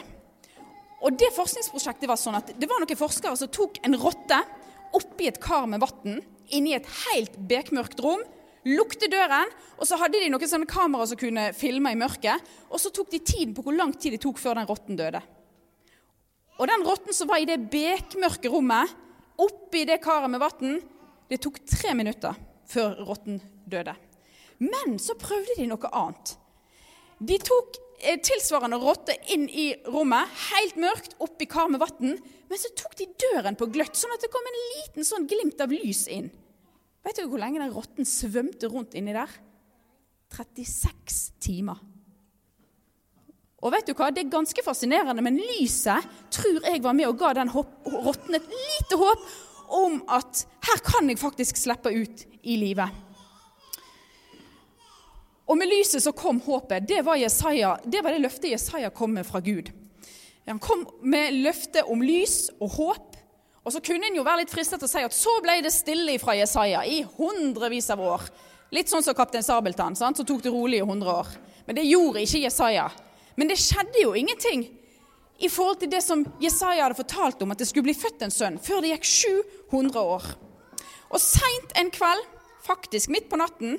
Og 1.03 1.17
det 1.19 1.33
forskningsprosjektet 1.35 2.07
var 2.07 2.19
sånn 2.19 2.37
at 2.39 2.53
det 2.55 2.69
var 2.69 2.79
noen 2.79 2.99
forskere 2.99 3.35
som 3.39 3.51
tok 3.51 3.81
en 3.83 3.97
rotte 3.99 4.39
oppi 4.95 5.27
et 5.27 5.41
kar 5.43 5.65
med 5.67 5.83
vann 5.83 6.21
inni 6.53 6.75
et 6.77 6.87
helt 7.09 7.35
bekmørkt 7.49 7.99
rom. 8.03 8.23
Lukte 8.63 9.09
døren, 9.11 9.49
og 9.75 9.87
så 9.89 9.97
hadde 9.99 10.21
de 10.21 10.29
noen 10.31 10.47
sånne 10.47 10.69
kameraer 10.69 11.09
som 11.11 11.19
kunne 11.19 11.49
filme 11.57 11.91
i 11.91 11.99
mørket. 11.99 12.39
Og 12.71 12.79
så 12.79 12.93
tok 12.95 13.11
de 13.11 13.19
tiden 13.19 13.51
på 13.55 13.65
hvor 13.65 13.75
lang 13.75 13.91
tid 13.97 14.15
det 14.15 14.21
tok 14.23 14.39
før 14.39 14.61
den 14.61 14.69
rotten 14.69 14.99
døde. 14.99 15.19
Og 16.61 16.69
den 16.69 16.85
rotten 16.87 17.15
som 17.17 17.27
var 17.27 17.41
i 17.43 17.49
det 17.49 17.59
bekmørke 17.73 18.51
rommet, 18.53 18.93
oppi 19.43 19.83
det 19.89 19.99
karet 20.03 20.31
med 20.31 20.39
vann, 20.39 20.77
det 21.27 21.41
tok 21.43 21.59
tre 21.67 21.95
minutter 21.97 22.37
før 22.73 22.99
rotten 23.07 23.39
døde. 23.69 23.95
Men 24.63 24.97
så 25.01 25.15
prøvde 25.19 25.57
de 25.57 25.69
noe 25.69 25.91
annet. 25.93 26.35
De 27.23 27.37
tok 27.41 27.79
tilsvarende 28.25 28.79
rotte 28.81 29.15
inn 29.31 29.45
i 29.47 29.69
rommet, 29.87 30.31
helt 30.49 30.79
mørkt, 30.81 31.15
oppi 31.23 31.47
kar 31.49 31.69
med 31.71 31.79
vann. 31.83 32.17
Men 32.49 32.59
så 32.59 32.73
tok 32.77 32.97
de 32.99 33.07
døren 33.25 33.57
på 33.59 33.69
gløtt, 33.71 33.95
sånn 33.97 34.13
at 34.15 34.23
det 34.23 34.31
kom 34.33 34.45
en 34.49 34.59
liten 34.63 35.07
sånn 35.07 35.27
glimt 35.29 35.61
av 35.63 35.71
lys 35.71 36.05
inn. 36.11 36.29
Vet 37.03 37.19
du 37.19 37.27
hvor 37.27 37.41
lenge 37.41 37.61
den 37.61 37.73
rotten 37.75 38.07
svømte 38.07 38.69
rundt 38.71 38.95
inni 38.99 39.15
der? 39.15 39.31
36 40.33 41.23
timer. 41.43 41.79
Og 43.63 43.71
vet 43.71 43.87
du 43.87 43.93
hva? 43.95 44.09
Det 44.11 44.25
er 44.25 44.31
ganske 44.31 44.63
fascinerende, 44.65 45.23
men 45.23 45.39
lyset 45.39 46.07
tror 46.33 46.63
jeg 46.67 46.83
var 46.83 46.95
med 46.97 47.07
og 47.07 47.19
ga 47.21 47.31
den 47.37 47.51
rotten 47.53 48.35
et 48.35 48.49
lite 48.51 48.99
håp 48.99 49.27
om 49.73 50.01
at 50.11 50.43
her 50.63 50.83
kan 50.85 51.09
jeg 51.09 51.19
faktisk 51.19 51.59
slippe 51.59 51.91
ut 51.91 52.23
i 52.43 52.55
livet. 52.59 53.01
Og 55.43 55.57
med 55.59 55.67
lyset 55.67 56.03
så 56.03 56.13
kom 56.15 56.39
håpet. 56.41 56.85
Det 56.87 57.01
var, 57.05 57.19
Jesaja, 57.19 57.75
det 57.83 58.03
var 58.03 58.15
det 58.15 58.23
løftet 58.23 58.53
Jesaja 58.53 58.91
kom 58.95 59.11
med 59.17 59.27
fra 59.27 59.41
Gud. 59.43 59.73
Han 60.47 60.59
kom 60.59 60.85
med 61.03 61.35
løftet 61.43 61.87
om 61.91 62.01
lys 62.03 62.47
og 62.59 62.77
håp. 62.77 63.17
Og 63.63 63.71
så 63.71 63.79
kunne 63.83 64.09
en 64.09 64.17
jo 64.17 64.25
være 64.25 64.43
litt 64.43 64.51
fristet 64.51 64.81
til 64.81 64.89
å 64.89 64.91
si 64.91 65.03
at 65.07 65.15
så 65.15 65.37
ble 65.43 65.59
det 65.63 65.71
stille 65.71 66.17
fra 66.19 66.35
Jesaja 66.35 66.83
i 66.87 67.01
hundrevis 67.17 67.89
av 67.93 68.01
år. 68.03 68.25
Litt 68.75 68.91
sånn 68.91 69.03
som 69.05 69.15
kaptein 69.15 69.45
Sabeltann, 69.45 69.95
sant? 69.95 70.19
som 70.19 70.27
tok 70.27 70.43
det 70.43 70.51
rolig 70.51 70.81
i 70.81 70.85
100 70.85 71.11
år. 71.11 71.35
Men 71.67 71.77
det 71.77 71.85
gjorde 71.87 72.23
ikke 72.23 72.43
Jesaja. 72.43 72.89
Men 73.39 73.51
det 73.51 73.59
skjedde 73.61 74.03
jo 74.03 74.15
ingenting 74.19 74.65
i 75.43 75.49
forhold 75.51 75.79
til 75.81 75.91
det 75.91 76.01
som 76.03 76.25
Jesaja 76.41 76.85
hadde 76.85 76.97
fortalt 76.97 77.41
om, 77.43 77.51
at 77.51 77.59
det 77.59 77.67
skulle 77.69 77.87
bli 77.87 77.97
født 77.97 78.25
en 78.25 78.33
sønn, 78.33 78.59
før 78.63 78.83
det 78.83 78.93
gikk 78.93 79.07
700 79.09 80.03
år. 80.15 80.27
Og 81.13 81.21
seint 81.21 81.75
en 81.77 81.91
kveld, 81.93 82.23
faktisk 82.65 83.11
midt 83.13 83.29
på 83.29 83.37
natten, 83.37 83.77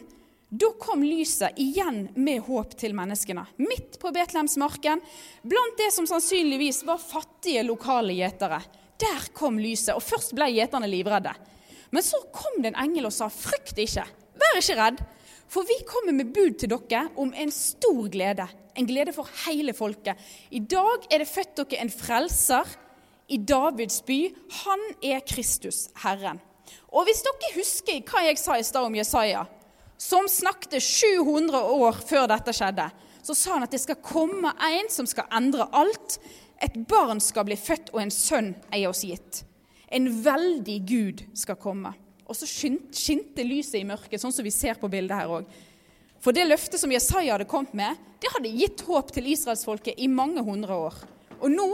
Da 0.54 0.68
kom 0.78 1.00
lyset 1.02 1.56
igjen 1.58 2.04
med 2.14 2.44
håp 2.46 2.76
til 2.78 2.92
menneskene, 2.94 3.42
midt 3.58 3.96
på 3.98 4.12
Betlehemsmarken, 4.14 5.00
blant 5.42 5.80
det 5.80 5.88
som 5.90 6.06
sannsynligvis 6.06 6.84
var 6.86 7.00
fattige 7.02 7.64
lokale 7.66 8.14
gjetere. 8.14 8.60
Der 9.02 9.26
kom 9.34 9.58
lyset, 9.58 9.96
og 9.96 10.04
først 10.04 10.36
ble 10.36 10.52
gjeterne 10.54 10.86
livredde. 10.86 11.32
Men 11.90 12.06
så 12.06 12.20
kom 12.30 12.60
det 12.62 12.70
en 12.70 12.80
engel 12.84 13.10
og 13.10 13.16
sa, 13.16 13.26
'Frykt 13.26 13.82
ikke, 13.82 14.06
vær 14.38 14.60
ikke 14.60 14.78
redd, 14.78 15.02
for 15.48 15.66
vi 15.66 15.80
kommer 15.90 16.12
med 16.12 16.32
bud 16.32 16.58
til 16.58 16.70
dere 16.70 17.08
om 17.16 17.34
en 17.34 17.50
stor 17.50 18.08
glede.' 18.08 18.48
En 18.76 18.86
glede 18.86 19.12
for 19.12 19.28
hele 19.46 19.72
folket. 19.72 20.18
I 20.50 20.58
dag 20.58 21.06
er 21.10 21.18
det 21.18 21.28
født 21.28 21.56
dere 21.56 21.82
en 21.82 21.90
frelser 21.90 22.66
i 23.28 23.36
Davids 23.36 24.02
by. 24.02 24.34
Han 24.64 24.80
er 25.02 25.20
Kristus, 25.20 25.88
Herren. 26.02 26.40
Og 26.94 27.08
hvis 27.08 27.22
dere 27.26 27.52
husker 27.56 28.02
hva 28.08 28.24
jeg 28.26 28.40
sa 28.40 28.58
i 28.58 28.66
stad 28.66 28.86
om 28.86 28.96
Jesaja, 28.96 29.44
som 30.00 30.28
snakket 30.30 30.82
700 30.82 31.60
år 31.74 31.98
før 32.06 32.28
dette 32.30 32.54
skjedde, 32.54 32.86
så 33.24 33.36
sa 33.36 33.56
han 33.56 33.64
at 33.64 33.72
det 33.72 33.80
skal 33.80 34.02
komme 34.04 34.52
en 34.68 34.90
som 34.92 35.08
skal 35.08 35.30
endre 35.32 35.66
alt. 35.72 36.18
Et 36.62 36.76
barn 36.88 37.22
skal 37.24 37.46
bli 37.48 37.56
født, 37.56 37.92
og 37.94 38.02
en 38.02 38.12
sønn 38.12 38.52
er 38.68 38.84
oss 38.90 39.04
gitt. 39.06 39.44
En 39.88 40.10
veldig 40.24 40.78
Gud 40.88 41.22
skal 41.36 41.56
komme. 41.60 41.94
Og 42.28 42.36
så 42.36 42.48
skinte 42.48 43.44
lyset 43.44 43.80
i 43.80 43.86
mørket, 43.88 44.20
sånn 44.20 44.32
som 44.32 44.44
vi 44.44 44.52
ser 44.52 44.76
på 44.80 44.90
bildet 44.92 45.16
her 45.16 45.32
òg. 45.32 45.48
For 46.24 46.36
det 46.36 46.46
løftet 46.48 46.80
som 46.80 46.92
Jesaja 46.92 47.34
hadde 47.34 47.48
kommet 47.48 47.74
med, 47.76 48.00
det 48.20 48.32
hadde 48.32 48.52
gitt 48.56 48.84
håp 48.86 49.10
til 49.12 49.28
israelsfolket 49.34 50.00
i 50.00 50.08
mange 50.08 50.44
hundre 50.44 50.76
år. 50.86 50.96
Og 51.40 51.52
nå 51.52 51.68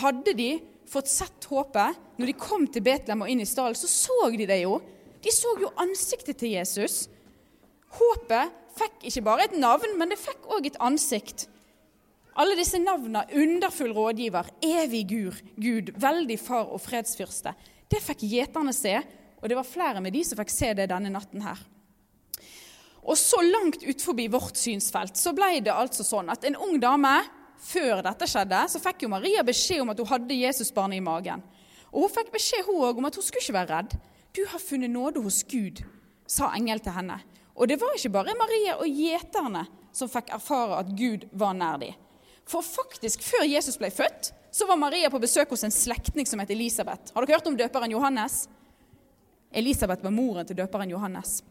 hadde 0.00 0.34
de 0.36 0.50
fått 0.88 1.10
sett 1.10 1.48
håpet. 1.50 1.98
Når 2.18 2.30
de 2.30 2.38
kom 2.38 2.66
til 2.66 2.84
Betlehem 2.84 3.24
og 3.24 3.30
inn 3.30 3.42
i 3.44 3.48
stallen, 3.48 3.78
så 3.78 3.90
så 3.90 4.30
de 4.34 4.48
det 4.48 4.62
jo. 4.62 4.78
De 5.22 5.34
så 5.34 5.54
jo 5.60 5.70
ansiktet 5.80 6.38
til 6.40 6.56
Jesus. 6.56 7.06
Håpet 7.98 8.54
fikk 8.78 9.08
ikke 9.10 9.24
bare 9.26 9.46
et 9.48 9.56
navn, 9.58 9.96
men 9.98 10.12
det 10.12 10.20
fikk 10.20 10.48
òg 10.54 10.68
et 10.68 10.80
ansikt. 10.84 11.48
Alle 12.38 12.54
disse 12.58 12.78
navnene, 12.78 13.24
underfull 13.34 13.94
rådgiver, 13.96 14.52
evig 14.62 15.08
Gud, 15.10 15.40
Gud, 15.58 15.90
veldig 15.98 16.36
far 16.38 16.68
og 16.70 16.78
fredsfyrste, 16.84 17.54
det 17.90 18.02
fikk 18.04 18.22
gjeterne 18.28 18.74
se, 18.76 18.94
og 19.40 19.50
det 19.50 19.56
var 19.58 19.66
flere 19.66 20.02
med 20.04 20.14
de 20.14 20.22
som 20.26 20.38
fikk 20.38 20.52
se 20.52 20.70
det 20.78 20.86
denne 20.92 21.10
natten 21.10 21.42
her. 21.42 21.58
Og 23.08 23.16
så 23.18 23.40
langt 23.42 23.82
utenfor 23.82 24.18
vårt 24.30 24.60
synsfelt 24.60 25.16
så 25.16 25.32
ble 25.34 25.62
det 25.64 25.72
altså 25.72 26.04
sånn 26.04 26.28
at 26.30 26.44
en 26.44 26.58
ung 26.60 26.76
dame 26.82 27.14
Før 27.58 28.02
dette 28.06 28.28
skjedde, 28.30 28.60
så 28.70 28.80
fikk 28.82 29.04
jo 29.04 29.12
Maria 29.12 29.42
beskjed 29.46 29.82
om 29.82 29.90
at 29.92 29.98
hun 29.98 30.10
hadde 30.12 30.36
Jesusbarnet 30.38 31.00
i 31.00 31.04
magen. 31.04 31.42
Og 31.90 32.04
hun 32.04 32.12
fikk 32.12 32.30
beskjed 32.34 32.66
hun 32.68 32.82
også, 32.82 32.98
om 33.00 33.08
at 33.08 33.18
hun 33.18 33.26
skulle 33.26 33.44
ikke 33.44 33.58
være 33.58 33.74
redd. 33.74 33.98
'Du 34.34 34.44
har 34.46 34.60
funnet 34.60 34.90
nåde 34.90 35.22
hos 35.22 35.42
Gud', 35.42 35.82
sa 36.26 36.52
engel 36.54 36.80
til 36.80 36.92
henne. 36.92 37.18
Og 37.56 37.68
det 37.68 37.80
var 37.80 37.96
ikke 37.96 38.12
bare 38.14 38.36
Maria 38.38 38.76
og 38.78 38.86
gjeterne 38.86 39.64
som 39.92 40.10
fikk 40.10 40.30
erfare 40.30 40.78
at 40.78 40.92
Gud 40.94 41.26
var 41.32 41.56
nær 41.56 41.80
dem. 41.80 41.96
For 42.48 42.64
faktisk, 42.64 43.22
før 43.22 43.44
Jesus 43.48 43.76
ble 43.76 43.90
født, 43.90 44.32
så 44.52 44.66
var 44.66 44.78
Maria 44.80 45.10
på 45.10 45.20
besøk 45.20 45.50
hos 45.50 45.64
en 45.64 45.74
slektning 45.74 46.26
som 46.26 46.40
het 46.40 46.50
Elisabeth. 46.50 47.12
Har 47.14 47.24
dere 47.24 47.36
hørt 47.36 47.50
om 47.50 47.56
døperen 47.56 47.92
Johannes? 47.92 48.48
Elisabeth 49.52 50.04
var 50.04 50.14
moren 50.14 50.46
til 50.46 50.56
døperen 50.56 50.90
Johannes. 50.90 51.42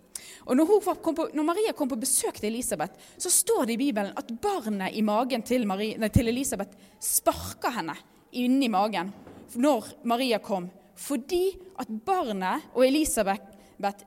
Og 0.48 0.58
når, 0.58 0.74
på, 1.04 1.28
når, 1.34 1.46
Maria 1.48 1.74
kom 1.78 1.90
på 1.92 2.00
besøk 2.00 2.40
til 2.40 2.52
Elisabeth, 2.52 2.96
så 3.18 3.32
står 3.34 3.68
det 3.68 3.78
i 3.78 3.82
Bibelen 3.88 4.16
at 4.18 4.32
barnet 4.42 4.96
i 4.96 5.04
magen 5.06 5.44
til, 5.46 5.68
Marie, 5.70 5.98
nei, 6.00 6.12
til 6.14 6.32
Elisabeth 6.32 6.78
sparka 7.04 7.72
henne 7.76 7.98
inni 8.38 8.70
magen 8.72 9.14
når 9.58 9.94
Maria 10.08 10.40
kom, 10.44 10.68
fordi 10.98 11.56
at 11.80 11.90
barnet 12.06 12.68
og 12.74 12.86
Elisabeth 12.88 13.56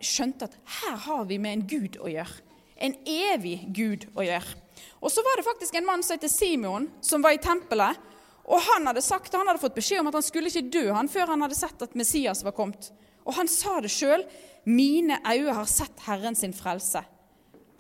skjønte 0.03 0.49
at 0.49 0.57
her 0.81 0.97
har 1.07 1.27
vi 1.29 1.39
med 1.39 1.57
en 1.57 1.67
Gud 1.71 2.01
å 2.03 2.11
gjøre. 2.11 2.43
En 2.81 2.97
evig 3.05 3.61
Gud 3.77 4.09
å 4.17 4.25
gjøre. 4.25 4.57
Og 5.01 5.13
så 5.13 5.23
var 5.25 5.39
det 5.39 5.47
faktisk 5.47 5.77
en 5.77 5.87
mann 5.87 6.03
som 6.05 6.17
het 6.17 6.33
Simon, 6.33 6.89
som 7.05 7.23
var 7.25 7.37
i 7.37 7.43
tempelet. 7.43 7.99
Og 8.51 8.61
han 8.67 8.89
hadde 8.89 9.05
sagt, 9.05 9.35
han 9.37 9.47
hadde 9.49 9.63
fått 9.63 9.77
beskjed 9.77 10.03
om 10.03 10.11
at 10.11 10.19
han 10.19 10.27
skulle 10.27 10.51
ikke 10.51 10.73
dø 10.73 10.89
han 10.91 11.09
før 11.13 11.35
han 11.35 11.45
hadde 11.45 11.59
sett 11.59 11.85
at 11.85 11.95
Messias 11.99 12.43
var 12.45 12.57
kommet. 12.57 12.91
Og 13.27 13.35
han 13.37 13.49
sa 13.49 13.81
det 13.81 13.93
sjøl. 13.93 14.25
'Mine 14.67 15.17
øyne 15.25 15.55
har 15.57 15.65
sett 15.65 16.03
Herren 16.05 16.35
sin 16.35 16.53
frelse'. 16.53 17.03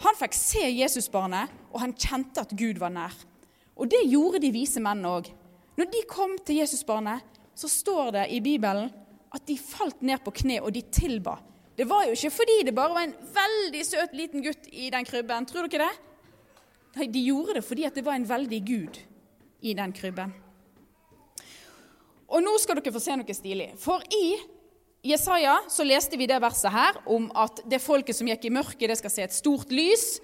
Han 0.00 0.16
fikk 0.16 0.32
se 0.32 0.62
Jesusbarnet, 0.64 1.50
og 1.72 1.80
han 1.80 1.92
kjente 1.92 2.40
at 2.40 2.54
Gud 2.56 2.80
var 2.80 2.88
nær. 2.88 3.12
Og 3.76 3.90
det 3.90 4.00
gjorde 4.08 4.40
de 4.40 4.52
vise 4.52 4.80
menn 4.80 5.04
òg. 5.04 5.28
Når 5.76 5.90
de 5.92 6.00
kom 6.08 6.38
til 6.44 6.62
Jesusbarnet, 6.62 7.20
så 7.54 7.68
står 7.68 8.10
det 8.16 8.26
i 8.32 8.40
Bibelen 8.40 8.88
at 9.32 9.46
de 9.46 9.58
falt 9.58 10.00
ned 10.02 10.24
på 10.24 10.32
kne, 10.40 10.60
og 10.64 10.72
de 10.72 10.82
tilba. 10.92 11.36
Det 11.76 11.86
var 11.88 12.04
jo 12.04 12.16
ikke 12.16 12.32
fordi 12.34 12.56
det 12.66 12.74
bare 12.74 12.94
var 12.96 13.06
en 13.06 13.14
veldig 13.34 13.82
søt 13.86 14.16
liten 14.16 14.42
gutt 14.44 14.66
i 14.72 14.90
den 14.92 15.04
krybben. 15.04 15.46
Tror 15.48 15.68
dere 15.68 15.86
det? 15.86 16.06
Nei, 16.96 17.06
de 17.06 17.22
gjorde 17.22 17.54
det 17.56 17.64
fordi 17.64 17.86
det 17.94 18.04
var 18.04 18.18
en 18.18 18.28
veldig 18.28 18.60
Gud 18.66 18.98
i 19.62 19.74
den 19.78 19.92
krybben. 19.94 20.32
Og 22.30 22.42
nå 22.42 22.56
skal 22.62 22.78
dere 22.78 22.92
få 22.94 23.02
se 23.02 23.16
noe 23.16 23.36
stilig. 23.36 23.70
For 23.80 24.02
i 24.12 24.24
Jesaja 25.02 25.62
så 25.68 25.84
leste 25.86 26.18
vi 26.20 26.28
det 26.28 26.40
verset 26.42 26.72
her 26.74 26.98
om 27.08 27.30
at 27.38 27.62
det 27.68 27.80
folket 27.80 28.16
som 28.16 28.28
gikk 28.28 28.44
i 28.44 28.52
mørket, 28.52 28.88
det 28.90 28.98
skal 29.00 29.12
se 29.12 29.24
et 29.24 29.36
stort 29.36 29.72
lys. 29.72 30.18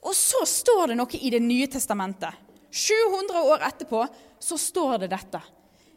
Og 0.00 0.14
så 0.16 0.40
står 0.48 0.92
det 0.92 0.96
noe 1.00 1.20
i 1.20 1.32
Det 1.34 1.42
nye 1.42 1.68
testamentet. 1.68 2.32
700 2.72 3.42
år 3.52 3.66
etterpå 3.68 4.06
så 4.40 4.56
står 4.60 5.04
det 5.04 5.12
dette. 5.12 5.40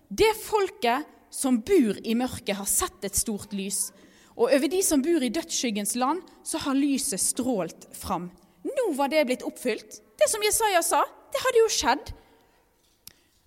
Det 0.09 0.31
folket 0.41 1.07
som 1.29 1.59
bor 1.61 1.99
i 2.03 2.15
mørket, 2.17 2.57
har 2.57 2.67
sett 2.67 3.03
et 3.05 3.15
stort 3.15 3.53
lys. 3.53 3.89
Og 4.35 4.49
over 4.49 4.71
de 4.71 4.79
som 4.83 5.01
bor 5.03 5.23
i 5.23 5.31
dødsskyggens 5.31 5.95
land, 5.99 6.23
så 6.43 6.59
har 6.63 6.77
lyset 6.77 7.21
strålt 7.21 7.87
fram. 7.95 8.29
Nå 8.65 8.85
var 8.97 9.11
det 9.11 9.25
blitt 9.27 9.45
oppfylt. 9.47 9.99
Det 10.19 10.27
som 10.31 10.43
Jesaja 10.43 10.81
sa, 10.83 11.03
det 11.31 11.43
hadde 11.43 11.61
jo 11.61 11.71
skjedd. 11.71 12.11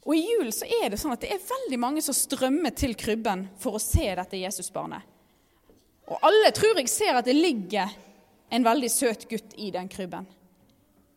Og 0.03 0.17
I 0.17 0.23
julen 0.25 0.55
så 0.55 0.67
er 0.67 0.91
det 0.91 0.99
sånn 0.99 1.15
at 1.15 1.23
det 1.23 1.31
er 1.31 1.45
veldig 1.47 1.79
mange 1.79 2.03
som 2.03 2.17
strømmer 2.17 2.75
til 2.75 2.97
krybben 2.99 3.47
for 3.63 3.79
å 3.79 3.83
se 3.83 4.09
dette 4.19 4.41
Jesusbarnet. 4.41 5.07
Og 6.11 6.25
alle 6.27 6.51
tror 6.55 6.81
jeg 6.81 6.91
ser 6.91 7.19
at 7.19 7.29
det 7.29 7.37
ligger 7.39 7.93
en 8.53 8.67
veldig 8.67 8.91
søt 8.91 9.29
gutt 9.31 9.55
i 9.57 9.71
den 9.73 9.89
krybben. 9.89 10.27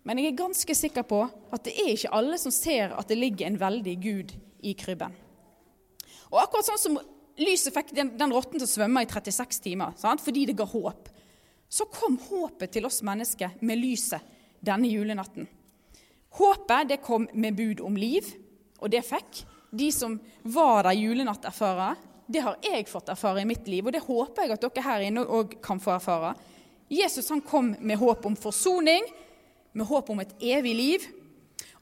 Men 0.05 0.21
jeg 0.21 0.31
er 0.31 0.37
ganske 0.37 0.75
sikker 0.77 1.05
på 1.09 1.23
at 1.25 1.65
det 1.65 1.73
er 1.81 1.95
ikke 1.95 2.13
alle 2.13 2.37
som 2.37 2.53
ser 2.53 2.93
at 2.93 3.09
det 3.09 3.17
ligger 3.17 3.49
en 3.49 3.57
veldig 3.59 3.95
Gud 4.03 4.35
i 4.61 4.75
krybben. 4.77 5.15
Og 6.29 6.37
akkurat 6.43 6.69
sånn 6.69 6.81
som 6.81 6.99
lyset 7.41 7.73
fikk 7.73 7.91
den, 7.97 8.13
den 8.19 8.33
rotten 8.33 8.59
til 8.59 8.67
å 8.67 8.69
svømme 8.69 9.01
i 9.03 9.09
36 9.09 9.61
timer 9.65 9.97
sant? 9.99 10.21
fordi 10.23 10.45
det 10.51 10.57
ga 10.59 10.67
håp, 10.69 11.09
så 11.67 11.89
kom 11.89 12.19
håpet 12.21 12.77
til 12.77 12.85
oss 12.85 13.01
mennesker 13.05 13.57
med 13.65 13.81
lyset 13.81 14.21
denne 14.65 14.87
julenatten. 14.87 15.49
Håpet 16.37 16.91
det 16.93 17.01
kom 17.03 17.25
med 17.33 17.57
bud 17.57 17.81
om 17.83 17.97
liv, 17.97 18.29
og 18.79 18.91
det 18.91 19.03
fikk 19.07 19.43
de 19.75 19.91
som 19.91 20.17
var 20.43 20.85
der 20.87 20.97
julenatt, 20.97 21.45
erfarer. 21.47 21.97
Det 22.27 22.41
har 22.41 22.57
jeg 22.63 22.87
fått 22.89 23.11
erfare 23.11 23.43
i 23.43 23.47
mitt 23.49 23.67
liv, 23.69 23.85
og 23.85 23.93
det 23.93 24.03
håper 24.05 24.45
jeg 24.45 24.55
at 24.55 24.65
dere 24.65 24.85
her 24.85 25.05
inne 25.05 25.25
òg 25.25 25.57
kan 25.63 25.81
få 25.81 25.95
erfare. 25.97 26.33
Jesus 26.89 27.29
han 27.33 27.43
kom 27.45 27.73
med 27.79 27.99
håp 28.01 28.25
om 28.25 28.37
forsoning, 28.39 29.07
med 29.75 29.89
håp 29.89 30.09
om 30.13 30.21
et 30.23 30.35
evig 30.39 30.75
liv. 30.77 31.07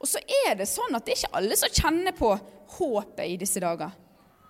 Og 0.00 0.08
så 0.10 0.20
er 0.44 0.56
det 0.58 0.68
sånn 0.68 0.96
at 0.96 1.06
det 1.06 1.14
er 1.14 1.22
ikke 1.22 1.38
alle 1.38 1.58
som 1.60 1.72
kjenner 1.72 2.16
på 2.16 2.32
håpet 2.78 3.24
i 3.28 3.38
disse 3.40 3.62
dager. 3.62 3.94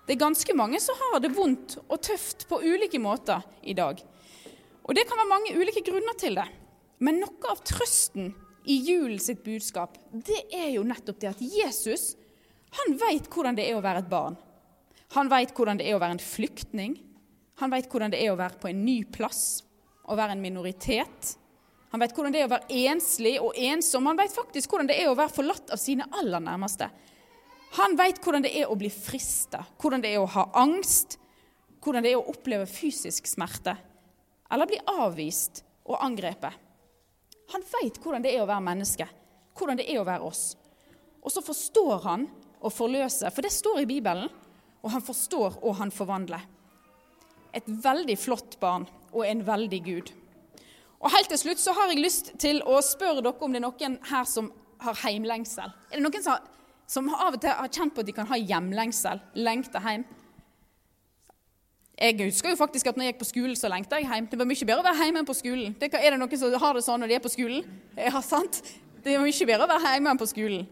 Det 0.05 0.15
er 0.15 0.21
ganske 0.21 0.55
mange 0.57 0.79
som 0.83 0.97
har 0.99 1.21
det 1.21 1.33
vondt 1.33 1.77
og 1.85 2.01
tøft 2.03 2.45
på 2.49 2.61
ulike 2.61 2.99
måter 3.01 3.45
i 3.65 3.73
dag. 3.77 4.01
Og 4.85 4.93
det 4.93 5.05
kan 5.09 5.17
være 5.17 5.31
mange 5.31 5.55
ulike 5.57 5.81
grunner 5.85 6.17
til 6.19 6.37
det. 6.37 6.45
Men 7.01 7.21
noe 7.23 7.51
av 7.51 7.63
trøsten 7.65 8.33
i 8.69 8.77
julen 8.85 9.21
sitt 9.21 9.43
budskap, 9.45 9.97
det 10.11 10.45
er 10.53 10.75
jo 10.75 10.85
nettopp 10.85 11.19
det 11.21 11.31
at 11.31 11.41
Jesus 11.41 12.13
han 12.75 12.97
veit 12.99 13.29
hvordan 13.31 13.55
det 13.57 13.69
er 13.69 13.77
å 13.77 13.83
være 13.83 14.03
et 14.03 14.11
barn. 14.11 14.35
Han 15.15 15.29
veit 15.31 15.53
hvordan 15.55 15.79
det 15.79 15.87
er 15.87 15.95
å 15.95 16.01
være 16.01 16.17
en 16.17 16.23
flyktning. 16.23 16.97
Han 17.61 17.71
veit 17.71 17.87
hvordan 17.91 18.11
det 18.11 18.19
er 18.23 18.33
å 18.33 18.39
være 18.39 18.59
på 18.59 18.69
en 18.71 18.83
ny 18.83 18.97
plass, 19.07 19.63
å 20.11 20.17
være 20.17 20.35
en 20.35 20.43
minoritet. 20.43 21.35
Han 21.93 22.01
veit 22.03 22.15
hvordan 22.15 22.33
det 22.35 22.41
er 22.41 22.49
å 22.49 22.51
være 22.51 22.79
enslig 22.91 23.37
og 23.39 23.55
ensom. 23.55 24.09
Han 24.09 24.19
veit 24.19 24.35
faktisk 24.35 24.73
hvordan 24.73 24.89
det 24.91 24.97
er 24.99 25.11
å 25.11 25.17
være 25.17 25.35
forlatt 25.37 25.71
av 25.71 25.79
sine 25.79 26.07
aller 26.19 26.43
nærmeste. 26.43 26.89
Han 27.79 27.95
veit 27.99 28.19
hvordan 28.23 28.43
det 28.43 28.53
er 28.59 28.71
å 28.71 28.75
bli 28.79 28.89
frista, 28.91 29.63
hvordan 29.81 30.03
det 30.03 30.13
er 30.15 30.23
å 30.23 30.31
ha 30.35 30.49
angst, 30.59 31.17
hvordan 31.83 32.03
det 32.03 32.11
er 32.11 32.19
å 32.19 32.31
oppleve 32.31 32.67
fysisk 32.69 33.27
smerte 33.29 33.75
eller 34.51 34.69
bli 34.69 34.79
avvist 34.91 35.63
og 35.89 36.01
angrepet. 36.03 36.53
Han 37.53 37.65
veit 37.75 37.99
hvordan 38.01 38.23
det 38.25 38.33
er 38.33 38.43
å 38.43 38.49
være 38.49 38.65
menneske, 38.65 39.07
hvordan 39.57 39.79
det 39.79 39.87
er 39.91 40.01
å 40.01 40.07
være 40.07 40.27
oss. 40.27 40.43
Og 41.21 41.33
så 41.33 41.43
forstår 41.45 42.03
han 42.05 42.27
og 42.65 42.73
forløse, 42.73 43.29
for 43.31 43.45
det 43.45 43.53
står 43.53 43.83
i 43.83 43.89
Bibelen. 43.89 44.29
Og 44.85 44.91
han 44.93 45.01
forstår 45.01 45.59
og 45.65 45.79
han 45.79 45.91
forvandler. 45.93 46.43
Et 47.55 47.65
veldig 47.65 48.17
flott 48.19 48.59
barn 48.61 48.85
og 49.13 49.23
en 49.25 49.41
veldig 49.47 49.79
Gud. 49.85 50.11
Og 50.99 51.11
Helt 51.13 51.29
til 51.29 51.39
slutt 51.41 51.61
så 51.61 51.73
har 51.77 51.91
jeg 51.91 52.03
lyst 52.03 52.33
til 52.41 52.61
å 52.65 52.77
spørre 52.85 53.23
dere 53.23 53.41
om 53.45 53.53
det 53.53 53.61
er 53.61 53.65
noen 53.65 53.97
her 54.09 54.27
som 54.29 54.51
har 54.83 54.97
heimlengsel. 55.03 55.73
Er 55.89 55.97
det 55.97 56.03
noen 56.05 56.23
som, 56.25 56.51
som 56.89 57.09
av 57.13 57.37
og 57.37 57.41
til 57.41 57.53
har 57.53 57.71
kjent 57.71 57.95
på 57.95 58.03
at 58.03 58.09
de 58.09 58.15
kan 58.15 58.29
ha 58.29 58.39
hjemlengsel? 58.39 59.21
Lengte 59.37 59.81
hjem? 59.81 60.05
Jeg 61.95 62.17
husker 62.19 62.51
jo 62.51 62.59
faktisk 62.59 62.89
at 62.91 62.97
når 62.97 63.07
jeg 63.07 63.13
gikk 63.13 63.21
på 63.21 63.29
skolen, 63.29 63.55
så 63.55 63.69
lengta 63.71 64.01
jeg 64.01 64.09
hjem. 64.11 64.25
Det 64.27 64.39
var 64.39 64.49
mye 64.49 64.67
bedre 64.67 64.81
å 64.81 64.87
være 64.89 65.05
hjemme 65.05 65.21
enn 65.21 65.29
på 65.29 65.37
skolen. 65.37 65.77
Er 65.79 66.09
det 66.11 66.17
noen 66.19 66.41
som 66.41 66.57
har 66.65 66.75
det 66.75 66.83
sånn 66.83 67.01
når 67.01 67.11
de 67.11 67.15
er 67.15 67.23
på 67.23 67.31
skolen? 67.31 67.77
Ja, 67.95 68.19
sant? 68.25 68.59
Det 69.05 69.13
er 69.13 69.23
mye 69.23 69.47
bedre 69.47 69.63
å 69.63 69.71
være 69.71 69.93
hjemme 69.93 70.11
enn 70.11 70.19
på 70.19 70.27
skolen. 70.27 70.65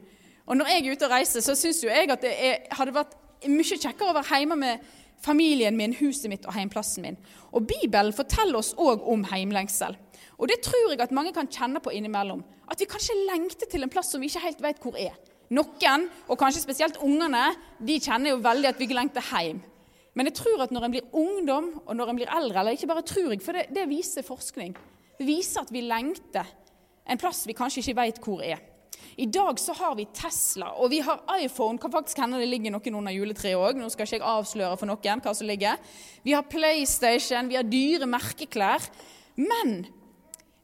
Og 0.46 0.58
når 0.60 0.70
jeg 0.72 0.82
er 0.82 0.92
ute 0.92 1.08
og 1.08 1.14
reiser, 1.14 1.44
så 1.44 1.56
syns 1.56 1.84
jo 1.84 1.92
jeg 1.92 2.12
at 2.12 2.24
det 2.24 2.34
er, 2.34 2.66
hadde 2.76 2.96
vært 2.96 3.16
mye 3.48 3.78
kjekkere 3.80 4.12
å 4.12 4.18
være 4.18 4.40
hjemme 4.42 4.58
med 4.60 4.94
familien 5.24 5.76
min, 5.78 5.96
huset 5.96 6.28
mitt 6.32 6.48
og 6.48 6.56
heimplassen 6.56 7.06
min. 7.06 7.20
Og 7.56 7.68
Bibelen 7.68 8.16
forteller 8.16 8.60
oss 8.60 8.74
òg 8.76 9.06
om 9.08 9.24
heimlengsel. 9.30 9.96
Og 10.38 10.50
det 10.50 10.60
tror 10.66 10.92
jeg 10.92 11.02
at 11.04 11.14
mange 11.16 11.32
kan 11.36 11.48
kjenne 11.48 11.80
på 11.84 11.94
innimellom. 11.96 12.42
At 12.68 12.82
vi 12.82 12.90
kanskje 12.90 13.16
lengter 13.30 13.70
til 13.72 13.86
en 13.86 13.92
plass 13.92 14.12
som 14.12 14.24
vi 14.24 14.32
ikke 14.32 14.44
helt 14.44 14.64
vet 14.64 14.82
hvor 14.84 14.98
er. 15.00 15.16
Noen, 15.54 16.08
og 16.28 16.40
kanskje 16.40 16.64
spesielt 16.64 16.98
ungene, 17.04 17.52
de 17.80 18.00
kjenner 18.02 18.34
jo 18.34 18.42
veldig 18.44 18.72
at 18.72 18.82
vi 18.82 18.90
lengter 18.90 19.24
hjem. 19.30 19.62
Men 20.14 20.30
jeg 20.30 20.38
tror 20.38 20.66
at 20.66 20.74
når 20.74 20.88
en 20.88 20.94
blir 20.94 21.16
ungdom, 21.18 21.70
og 21.86 21.96
når 21.98 22.10
en 22.10 22.20
blir 22.20 22.34
eldre, 22.34 22.60
eller 22.60 22.76
ikke 22.78 22.90
bare 22.90 23.06
tror 23.08 23.32
jeg, 23.34 23.42
for 23.42 23.58
det, 23.58 23.68
det 23.74 23.88
viser 23.90 24.26
forskning, 24.26 24.76
det 25.18 25.26
viser 25.26 25.64
at 25.64 25.72
vi 25.74 25.82
lengter 25.86 26.50
en 27.10 27.20
plass 27.22 27.44
vi 27.48 27.56
kanskje 27.58 27.82
ikke 27.82 27.98
vet 28.02 28.22
hvor 28.24 28.44
er. 28.46 28.62
I 29.16 29.26
dag 29.26 29.60
så 29.60 29.74
har 29.78 29.96
vi 29.96 30.06
Tesla, 30.16 30.72
og 30.82 30.90
vi 30.94 31.00
har 31.06 31.22
iPhone. 31.40 31.78
Kan 31.82 31.94
faktisk 31.94 32.22
hende 32.24 32.40
det 32.42 32.50
ligger 32.50 32.74
noen 32.74 33.00
under 33.00 33.14
juletreet 33.14 33.60
òg. 33.60 33.80
Nå 33.80 33.90
skal 33.94 34.08
ikke 34.08 34.20
jeg 34.20 34.26
avsløre 34.26 34.78
for 34.80 34.90
noen 34.90 35.24
hva 35.24 35.34
som 35.38 35.50
ligger. 35.50 35.78
Vi 36.26 36.34
har 36.34 36.48
PlayStation, 36.50 37.50
vi 37.52 37.60
har 37.60 37.68
dyre 37.68 38.10
merkeklær. 38.10 38.88
Men 39.40 39.84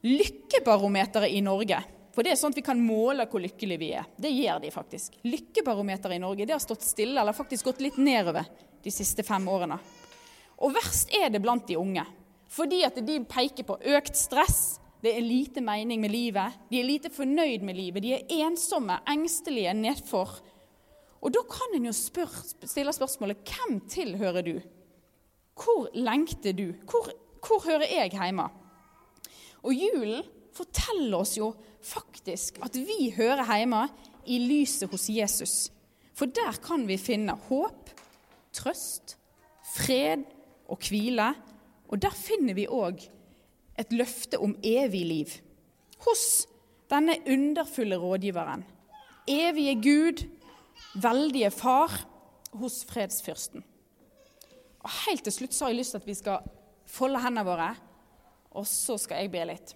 lykkebarometeret 0.06 1.32
i 1.34 1.40
Norge 1.44 1.80
For 2.14 2.26
det 2.26 2.32
er 2.32 2.38
sånn 2.40 2.54
at 2.54 2.58
vi 2.58 2.64
kan 2.66 2.80
måle 2.82 3.26
hvor 3.30 3.42
lykkelige 3.42 3.80
vi 3.80 3.90
er. 3.94 4.06
Det 4.18 4.32
gjør 4.34 4.58
de 4.64 4.72
faktisk. 4.74 5.14
Lykkebarometeret 5.22 6.18
i 6.18 6.22
Norge 6.22 6.46
det 6.46 6.56
har 6.56 6.62
stått 6.62 6.82
stille, 6.82 7.20
eller 7.20 7.36
faktisk 7.36 7.68
gått 7.70 7.82
litt 7.84 8.00
nedover 8.02 8.48
de 8.82 8.92
siste 8.92 9.22
fem 9.22 9.46
årene. 9.48 9.78
Og 10.60 10.74
verst 10.74 11.14
er 11.14 11.30
det 11.30 11.40
blant 11.44 11.68
de 11.68 11.78
unge. 11.78 12.02
Fordi 12.50 12.82
at 12.82 12.98
de 13.06 13.20
peker 13.30 13.66
på 13.68 13.78
økt 13.94 14.18
stress, 14.18 14.80
det 15.00 15.14
er 15.16 15.24
lite 15.24 15.62
mening 15.64 16.00
med 16.00 16.12
livet, 16.12 16.58
de 16.70 16.80
er 16.80 16.88
lite 16.88 17.10
fornøyd 17.12 17.64
med 17.64 17.74
livet, 17.78 18.02
de 18.04 18.12
er 18.14 18.34
ensomme, 18.44 18.98
engstelige 19.08 19.72
nedfor. 19.74 20.34
Og 21.20 21.32
da 21.32 21.42
kan 21.48 21.76
en 21.76 21.88
jo 21.88 21.94
spør, 21.96 22.32
stille 22.64 22.92
spørsmålet 22.92 23.40
hvem 23.48 23.80
tilhører 23.88 24.44
du? 24.44 24.60
Hvor 25.56 25.88
lengter 25.94 26.52
du? 26.56 26.72
Hvor, 26.88 27.10
hvor 27.46 27.64
hører 27.64 27.88
jeg 27.88 28.12
hjemme? 28.12 28.48
Og 29.62 29.74
julen 29.76 30.24
forteller 30.56 31.18
oss 31.20 31.36
jo 31.38 31.52
faktisk 31.84 32.60
at 32.64 32.76
vi 32.76 33.12
hører 33.16 33.44
hjemme 33.56 33.86
i 34.26 34.38
lyset 34.44 34.90
hos 34.92 35.08
Jesus. 35.12 35.70
For 36.16 36.28
der 36.28 36.56
kan 36.64 36.84
vi 36.88 36.98
finne 37.00 37.36
håp, 37.48 37.90
trøst, 38.52 39.16
fred 39.76 40.24
og 40.68 40.80
hvile. 40.88 41.32
Og 41.88 42.02
der 42.02 42.12
finner 42.14 42.54
vi 42.54 42.68
òg 42.68 43.00
et 43.78 43.92
løfte 43.94 44.40
om 44.42 44.56
evig 44.66 45.02
liv 45.06 45.34
hos 46.04 46.46
denne 46.90 47.16
underfulle 47.28 47.98
rådgiveren. 48.00 48.64
Evige 49.28 49.74
Gud, 49.82 50.24
veldige 50.94 51.50
Far, 51.50 52.06
hos 52.52 52.84
fredsfyrsten. 52.84 53.62
Og 54.80 54.90
Helt 55.06 55.22
til 55.24 55.32
slutt 55.32 55.54
så 55.54 55.64
har 55.64 55.74
jeg 55.74 55.82
lyst 55.82 55.94
til 55.94 56.00
at 56.00 56.08
vi 56.08 56.16
skal 56.18 56.50
folde 56.88 57.20
hendene 57.22 57.46
våre, 57.46 57.68
og 58.50 58.66
så 58.66 58.96
skal 58.98 59.22
jeg 59.22 59.30
be 59.30 59.44
litt. 59.52 59.74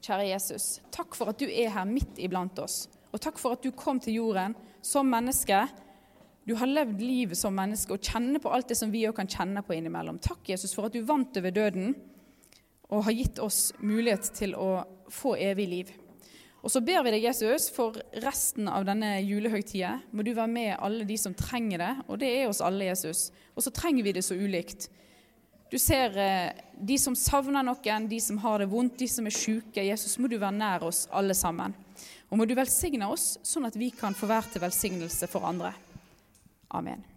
Kjære 0.00 0.28
Jesus, 0.30 0.78
takk 0.94 1.16
for 1.18 1.32
at 1.32 1.40
du 1.40 1.48
er 1.48 1.72
her 1.74 1.88
midt 1.88 2.20
iblant 2.22 2.58
oss. 2.62 2.84
Og 3.10 3.18
takk 3.20 3.40
for 3.40 3.56
at 3.56 3.64
du 3.64 3.72
kom 3.74 3.98
til 4.00 4.20
jorden 4.20 4.54
som 4.86 5.08
menneske 5.10 5.64
du 6.50 6.54
har 6.58 6.66
levd 6.66 7.02
livet 7.04 7.38
som 7.38 7.54
menneske 7.54 7.94
og 7.94 8.02
kjenner 8.02 8.40
på 8.42 8.50
alt 8.50 8.70
det 8.72 8.78
som 8.78 8.90
vi 8.90 9.04
òg 9.06 9.14
kan 9.18 9.28
kjenne 9.30 9.62
på 9.62 9.76
innimellom. 9.76 10.18
Takk, 10.24 10.48
Jesus, 10.50 10.72
for 10.74 10.88
at 10.88 10.96
du 10.96 11.04
vant 11.06 11.36
over 11.36 11.52
døden 11.54 11.92
og 12.90 13.06
har 13.06 13.16
gitt 13.16 13.40
oss 13.42 13.70
mulighet 13.78 14.32
til 14.36 14.54
å 14.58 14.82
få 15.10 15.36
evig 15.38 15.66
liv. 15.70 15.90
Og 16.60 16.72
så 16.72 16.82
ber 16.84 17.04
vi 17.06 17.14
deg, 17.14 17.24
Jesus, 17.24 17.70
for 17.72 17.96
resten 18.20 18.68
av 18.68 18.84
denne 18.84 19.14
julehøytida. 19.24 19.94
Må 20.12 20.24
du 20.26 20.34
være 20.34 20.52
med 20.52 20.72
alle 20.76 21.06
de 21.08 21.16
som 21.16 21.34
trenger 21.36 21.80
det, 21.80 21.92
og 22.06 22.20
det 22.20 22.32
er 22.36 22.48
oss 22.50 22.60
alle, 22.64 22.90
Jesus. 22.90 23.30
Og 23.56 23.64
så 23.64 23.72
trenger 23.72 24.04
vi 24.04 24.14
det 24.16 24.24
så 24.26 24.36
ulikt. 24.36 24.90
Du 25.70 25.78
ser 25.78 26.16
eh, 26.18 26.50
de 26.74 26.98
som 26.98 27.16
savner 27.16 27.64
noen, 27.64 28.08
de 28.10 28.18
som 28.20 28.40
har 28.42 28.60
det 28.60 28.68
vondt, 28.72 28.98
de 29.00 29.08
som 29.08 29.28
er 29.28 29.36
syke. 29.36 29.86
Jesus, 29.86 30.18
må 30.18 30.28
du 30.28 30.36
være 30.36 30.58
nær 30.58 30.88
oss 30.90 31.06
alle 31.14 31.36
sammen. 31.38 31.76
Og 32.28 32.38
må 32.38 32.46
du 32.46 32.56
velsigne 32.58 33.08
oss, 33.08 33.38
sånn 33.46 33.70
at 33.70 33.78
vi 33.78 33.92
kan 33.94 34.16
få 34.16 34.28
være 34.30 34.52
til 34.52 34.66
velsignelse 34.66 35.30
for 35.30 35.46
andre. 35.48 35.72
Amen. 36.76 37.09